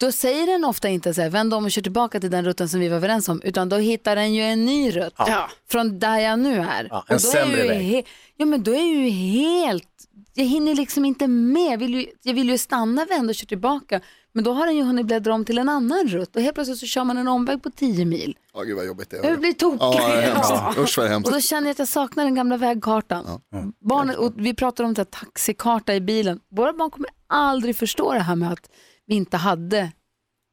Då 0.00 0.12
säger 0.12 0.46
den 0.46 0.64
ofta 0.64 0.88
inte 0.88 1.14
så 1.14 1.20
här, 1.22 1.30
vänd 1.30 1.54
om 1.54 1.64
och 1.64 1.70
kör 1.70 1.82
tillbaka 1.82 2.20
till 2.20 2.30
den 2.30 2.44
rutten 2.44 2.68
som 2.68 2.80
vi 2.80 2.88
var 2.88 2.96
överens 2.96 3.28
om, 3.28 3.42
utan 3.44 3.68
då 3.68 3.76
hittar 3.76 4.16
den 4.16 4.34
ju 4.34 4.42
en 4.42 4.64
ny 4.64 4.90
rutt 4.90 5.14
Ja. 5.18 5.50
från 5.70 5.98
där 5.98 6.18
jag 6.18 6.38
nu 6.38 6.58
är. 6.58 6.88
Ja, 6.90 6.98
och 7.08 7.10
en 7.10 7.18
då 7.22 7.28
är 7.28 7.36
jag 7.36 7.46
sämre 7.46 7.62
ju 7.62 7.68
väg. 7.68 8.06
ja, 8.36 8.46
men 8.46 8.62
då 8.62 8.70
är 8.70 8.76
jag 8.76 9.04
ju 9.04 9.08
helt 9.08 9.88
jag 10.34 10.44
hinner 10.44 10.74
liksom 10.74 11.04
inte 11.04 11.26
med. 11.28 11.72
Jag 11.72 11.78
vill 11.78 11.94
ju, 11.94 12.06
jag 12.22 12.34
vill 12.34 12.50
ju 12.50 12.58
stanna, 12.58 13.04
vända 13.04 13.30
och 13.30 13.34
köra 13.34 13.46
tillbaka. 13.48 14.00
Men 14.32 14.44
då 14.44 14.52
har 14.52 14.66
den 14.66 14.76
ju 14.76 14.82
hunnit 14.82 15.06
bläddra 15.06 15.34
om 15.34 15.44
till 15.44 15.58
en 15.58 15.68
annan 15.68 16.08
rutt 16.08 16.36
och 16.36 16.42
helt 16.42 16.54
plötsligt 16.54 16.78
så 16.78 16.86
kör 16.86 17.04
man 17.04 17.18
en 17.18 17.28
omväg 17.28 17.62
på 17.62 17.70
10 17.70 18.04
mil. 18.04 18.36
Ja, 18.54 18.60
gud 18.62 18.76
vad 18.76 18.86
jobbigt 18.86 19.10
det 19.10 19.16
är. 19.16 19.28
Jag 19.30 19.40
blir 19.40 19.52
tokig. 19.52 19.78
Ja, 19.80 20.08
det 20.08 20.14
är 20.14 20.22
hemskt. 20.32 20.50
Ja. 20.50 20.74
Usch 20.78 20.98
vad 20.98 21.08
hemskt. 21.08 21.26
Och 21.28 21.34
då 21.34 21.40
känner 21.40 21.66
jag 21.66 21.70
att 21.72 21.78
jag 21.78 21.88
saknar 21.88 22.24
den 22.24 22.34
gamla 22.34 22.56
vägkartan. 22.56 23.40
Barnen, 23.88 24.16
och 24.16 24.32
vi 24.36 24.54
pratar 24.54 24.84
om 24.84 24.94
det 24.94 25.00
här, 25.00 25.04
taxikarta 25.04 25.94
i 25.94 26.00
bilen. 26.00 26.40
Våra 26.50 26.72
barn 26.72 26.90
kommer 26.90 27.08
aldrig 27.32 27.76
förstå 27.76 28.12
det 28.12 28.20
här 28.20 28.36
med 28.36 28.52
att 28.52 28.70
vi 29.06 29.14
inte 29.14 29.36
hade 29.36 29.92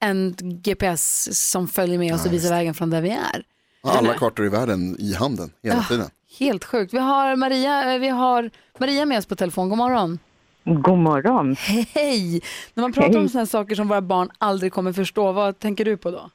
en 0.02 0.36
GPS 0.40 1.30
som 1.50 1.68
följer 1.68 1.98
med 2.00 2.14
oss 2.16 2.26
och 2.26 2.34
visar 2.34 2.50
vägen 2.50 2.74
från 2.74 2.90
där 2.90 3.02
vi 3.02 3.10
är. 3.10 3.44
Alla 3.84 4.14
kartor 4.14 4.46
i 4.46 4.50
världen 4.50 4.96
i 5.00 5.14
handen 5.14 5.52
hela 5.64 5.76
Ja. 5.76 5.84
tiden. 5.84 6.10
Helt 6.40 6.64
sjukt. 6.66 6.94
Vi 6.94 6.98
har 6.98 7.36
Maria, 7.36 7.94
eh, 7.94 8.00
vi 8.00 8.08
har 8.10 8.50
Maria 8.80 9.06
med 9.06 9.18
oss 9.18 9.26
på 9.26 9.36
telefon. 9.36 9.70
God 9.70 9.78
morgon. 9.78 10.20
God 10.64 10.98
morgon. 10.98 11.56
Hej! 11.94 12.42
När 12.74 12.82
man 12.82 12.94
pratar 12.94 13.10
Hej. 13.10 13.18
om 13.18 13.30
sådana 13.30 13.46
saker 13.46 13.76
som 13.76 13.88
våra 13.88 14.02
barn 14.02 14.30
aldrig 14.38 14.74
kommer 14.74 14.94
förstå, 14.94 15.32
vad 15.32 15.60
tänker 15.60 15.86
du 15.86 15.98
på 15.98 16.12
då? 16.12 16.30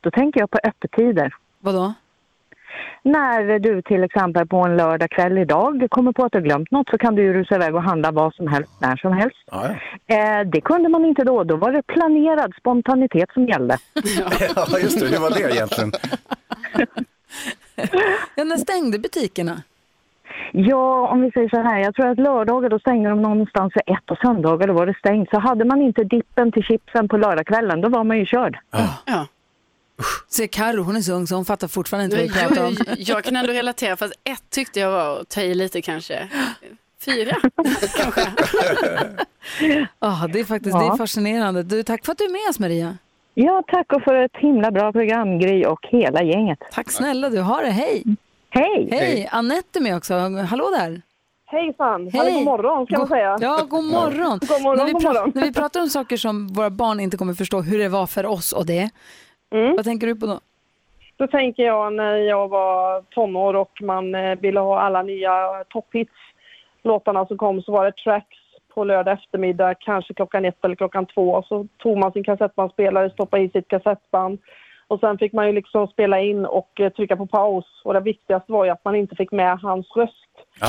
Då 0.00 0.10
tänker 0.10 0.40
jag 0.40 0.50
på 0.50 0.58
öppettider. 0.64 1.34
Vadå? 1.60 1.94
När 3.02 3.58
du 3.58 3.82
till 3.82 4.04
exempel 4.04 4.46
på 4.46 4.56
en 4.56 4.76
lördagkväll 4.76 5.38
idag 5.38 5.86
kommer 5.90 6.12
på 6.12 6.24
att 6.24 6.32
du 6.32 6.40
glömt 6.40 6.70
något 6.70 6.88
så 6.88 6.98
kan 6.98 7.14
du 7.14 7.22
ju 7.22 7.32
rusa 7.32 7.54
iväg 7.54 7.74
och 7.74 7.82
handla 7.82 8.10
vad 8.10 8.34
som 8.34 8.48
helst, 8.48 8.72
när 8.78 8.96
som 8.96 9.12
helst. 9.12 9.36
Eh, 10.06 10.50
det 10.52 10.60
kunde 10.60 10.88
man 10.88 11.04
inte 11.04 11.24
då. 11.24 11.44
Då 11.44 11.56
var 11.56 11.72
det 11.72 11.82
planerad 11.82 12.54
spontanitet 12.58 13.30
som 13.34 13.46
gällde. 13.46 13.78
Ja, 14.56 14.78
just 14.78 15.00
det. 15.00 15.06
Hur 15.06 15.18
var 15.18 15.30
det 15.30 15.54
egentligen? 15.54 15.92
Ja, 18.34 18.44
när 18.44 18.56
stängde 18.56 18.98
butikerna? 18.98 19.62
Ja, 20.52 21.08
om 21.08 21.20
vi 21.20 21.30
säger 21.30 21.48
så 21.48 21.62
här. 21.62 21.78
Jag 21.78 21.94
tror 21.94 22.06
att 22.06 22.18
lördagar 22.18 22.68
då 22.68 22.78
stängde 22.78 23.10
de 23.10 23.22
någonstans 23.22 23.72
vid 23.74 23.96
ett 23.96 24.10
och 24.10 24.18
söndagar 24.18 24.66
då 24.66 24.72
var 24.72 24.86
det 24.86 24.94
stängt. 24.98 25.30
Så 25.30 25.38
hade 25.38 25.64
man 25.64 25.82
inte 25.82 26.04
dippen 26.04 26.52
till 26.52 26.62
chipsen 26.62 27.08
på 27.08 27.16
lördagskvällen 27.16 27.80
då 27.80 27.88
var 27.88 28.04
man 28.04 28.18
ju 28.18 28.26
körd. 28.26 28.58
Ja. 29.06 29.26
Se 30.28 30.48
Karo, 30.48 30.82
hon 30.82 30.96
är 30.96 31.00
så 31.00 31.12
ung 31.12 31.26
så 31.26 31.34
hon 31.34 31.44
fattar 31.44 31.68
fortfarande 31.68 32.04
inte 32.04 32.16
vad 32.16 32.24
vi 32.26 32.54
pratar 32.54 32.66
om. 32.66 32.76
jag, 32.86 32.96
jag 32.98 33.24
kan 33.24 33.36
ändå 33.36 33.52
relatera, 33.52 33.96
fast 33.96 34.12
ett 34.24 34.50
tyckte 34.50 34.80
jag 34.80 34.90
var 34.90 35.20
att 35.20 35.28
ta 35.28 35.40
i 35.40 35.54
lite 35.54 35.82
kanske. 35.82 36.28
Fyra 37.04 37.36
kanske. 37.96 38.28
Ah, 39.98 40.26
det 40.26 40.40
är 40.40 40.44
faktiskt 40.44 40.76
det 40.78 40.84
är 40.84 40.88
Ja. 40.88 40.96
fascinerande. 40.96 41.62
Du, 41.62 41.82
tack 41.82 42.04
för 42.04 42.12
att 42.12 42.18
du 42.18 42.24
är 42.24 42.30
med 42.32 42.50
oss 42.50 42.58
Maria. 42.58 42.96
Ja, 43.34 43.62
tack 43.68 43.92
och 43.92 44.02
för 44.02 44.14
ett 44.14 44.36
himla 44.38 44.70
bra 44.70 44.92
program, 44.92 45.38
Gry 45.38 45.64
och 45.64 45.86
hela 45.90 46.22
gänget. 46.22 46.58
Tack 46.72 46.90
snälla 46.90 47.30
du, 47.30 47.40
har 47.40 47.62
det. 47.62 47.70
Hej! 47.70 48.02
Hej! 48.50 48.88
Hej! 48.90 49.28
Anette 49.32 49.78
är 49.78 49.82
med 49.82 49.96
också. 49.96 50.14
Hallå 50.48 50.70
där! 50.78 51.02
Hejsan, 51.46 52.08
eller 52.08 52.30
god 52.34 52.44
morgon 52.44 52.86
ska 52.86 52.98
man 52.98 53.00
God- 53.08 53.16
säga. 53.16 53.38
Ja, 53.40 53.66
god 53.68 53.84
morgon. 53.84 54.38
God 54.48 54.62
morgon, 54.62 54.78
när, 54.78 54.86
vi 54.86 54.92
god 54.92 55.02
morgon. 55.02 55.32
när 55.34 55.42
vi 55.42 55.52
pratar 55.52 55.80
om 55.80 55.88
saker 55.88 56.16
som 56.16 56.48
våra 56.48 56.70
barn 56.70 57.00
inte 57.00 57.16
kommer 57.16 57.34
förstå 57.34 57.60
hur 57.60 57.78
det 57.78 57.88
var 57.88 58.06
för 58.06 58.26
oss 58.26 58.52
och 58.52 58.66
det. 58.66 58.90
Mm. 59.52 59.76
Vad 59.76 59.84
tänker 59.84 60.06
du 60.06 60.16
på 60.16 60.26
då? 60.26 60.40
Då 61.16 61.26
tänker 61.26 61.62
jag 61.62 61.92
när 61.92 62.16
jag 62.16 62.48
var 62.48 63.02
tonår 63.02 63.56
och 63.56 63.82
man 63.82 64.14
eh, 64.14 64.38
ville 64.38 64.60
ha 64.60 64.80
alla 64.80 65.02
nya 65.02 65.64
topphits, 65.68 66.12
låtarna 66.82 67.26
som 67.26 67.38
kom, 67.38 67.62
så 67.62 67.72
var 67.72 67.84
det 67.84 67.92
tracks 67.92 68.38
på 68.74 68.84
lördag 68.84 69.14
eftermiddag, 69.14 69.74
kanske 69.74 70.14
klockan 70.14 70.44
ett 70.44 70.64
eller 70.64 70.74
klockan 70.74 71.06
två. 71.06 71.42
Så 71.48 71.66
tog 71.78 71.98
man 71.98 72.12
sin 72.12 72.24
kassettbandspelare, 72.24 73.10
stoppade 73.10 73.42
i 73.42 73.48
sitt 73.48 73.68
kassettband 73.68 74.38
och 74.92 75.00
sen 75.00 75.18
fick 75.18 75.32
man 75.32 75.46
ju 75.46 75.52
liksom 75.52 75.86
spela 75.86 76.20
in 76.20 76.46
och 76.46 76.80
eh, 76.80 76.92
trycka 76.92 77.16
på 77.16 77.26
paus. 77.26 77.64
Och 77.84 77.94
det 77.94 78.00
viktigaste 78.00 78.52
var 78.52 78.64
ju 78.64 78.70
att 78.70 78.84
man 78.84 78.94
inte 78.94 79.16
fick 79.16 79.32
med 79.32 79.58
hans 79.58 79.96
röst. 79.96 80.14
Ja, 80.60 80.66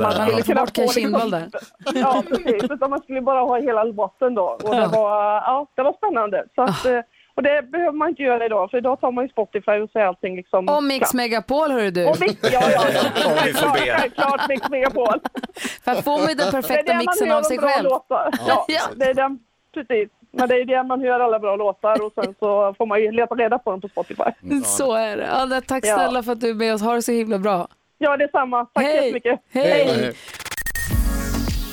man 0.00 0.26
ville 0.26 0.42
få 0.42 0.54
bort 0.54 0.72
Kaj 0.72 0.88
Kindvall 0.88 1.30
där. 1.30 1.48
Ja, 1.94 2.22
precis. 2.28 2.70
Utan 2.70 2.90
man 2.90 3.00
skulle 3.00 3.20
bara 3.20 3.40
ha 3.40 3.60
hela 3.60 3.84
låten 3.84 4.34
då. 4.34 4.42
Och 4.42 4.76
det, 4.76 4.86
var, 4.86 5.34
ja, 5.34 5.66
det 5.74 5.82
var 5.82 5.92
spännande. 5.92 6.44
Så 6.54 6.62
att, 6.62 6.86
eh, 6.86 7.00
och 7.40 7.44
det 7.44 7.62
behöver 7.62 7.92
man 7.92 8.08
inte 8.08 8.22
göra 8.22 8.46
idag, 8.46 8.70
för 8.70 8.78
idag 8.78 9.00
tar 9.00 9.12
man 9.12 9.24
ju 9.24 9.28
Spotify 9.30 9.70
och 9.72 9.90
så 9.92 9.98
är 9.98 10.02
allting 10.04 10.36
liksom... 10.36 10.68
Och 10.68 10.82
Mix 10.82 11.14
Megapol 11.14 11.70
hörru 11.70 11.90
du. 11.90 12.06
Och 12.06 12.20
Mix, 12.20 12.34
ja, 12.42 12.48
ja, 12.52 12.68
ja. 12.94 13.26
Om 13.30 13.32
vi 13.44 13.52
får 13.52 13.68
Självklart, 13.68 13.74
be. 13.86 13.96
självklart 13.98 14.48
Mix 14.48 14.68
Megapol. 14.68 15.20
För 15.84 15.92
att 15.92 16.04
få 16.04 16.18
med 16.18 16.36
den 16.36 16.50
perfekta 16.50 16.94
mixen 16.94 17.28
hör 17.28 17.36
av 17.36 17.42
de 17.42 17.48
sig 17.48 17.58
bra 17.58 17.68
själv. 17.68 17.88
Låtar. 17.88 18.30
Ja, 18.48 18.64
Ja. 18.68 18.80
det 18.96 19.04
är 19.04 19.14
den, 19.14 19.38
precis. 19.74 20.08
Men 20.32 20.48
det 20.48 20.54
är 20.54 20.58
ju 20.58 20.64
det 20.64 20.82
man 20.82 21.00
hör 21.00 21.20
alla 21.20 21.38
bra 21.38 21.56
låtar 21.56 22.02
och 22.06 22.12
sen 22.14 22.34
så 22.38 22.74
får 22.78 22.86
man 22.86 23.00
ju 23.00 23.12
leta 23.12 23.34
reda 23.34 23.58
på 23.58 23.70
dem 23.70 23.80
på 23.80 23.88
Spotify. 23.88 24.22
Så 24.64 24.94
är 24.94 25.16
det. 25.16 25.28
Ja, 25.52 25.60
tack 25.66 25.86
Ja. 25.86 25.94
snälla 25.94 26.22
för 26.22 26.32
att 26.32 26.40
du 26.40 26.50
är 26.50 26.54
med 26.54 26.74
oss. 26.74 26.82
Ha 26.82 26.94
det 26.94 27.02
så 27.02 27.12
himla 27.12 27.38
bra. 27.38 27.68
Ja, 27.98 28.16
detsamma. 28.16 28.64
Tack 28.64 28.84
så 28.84 28.90
Hej. 28.90 28.96
jättemycket. 28.96 29.40
Hej. 29.52 30.12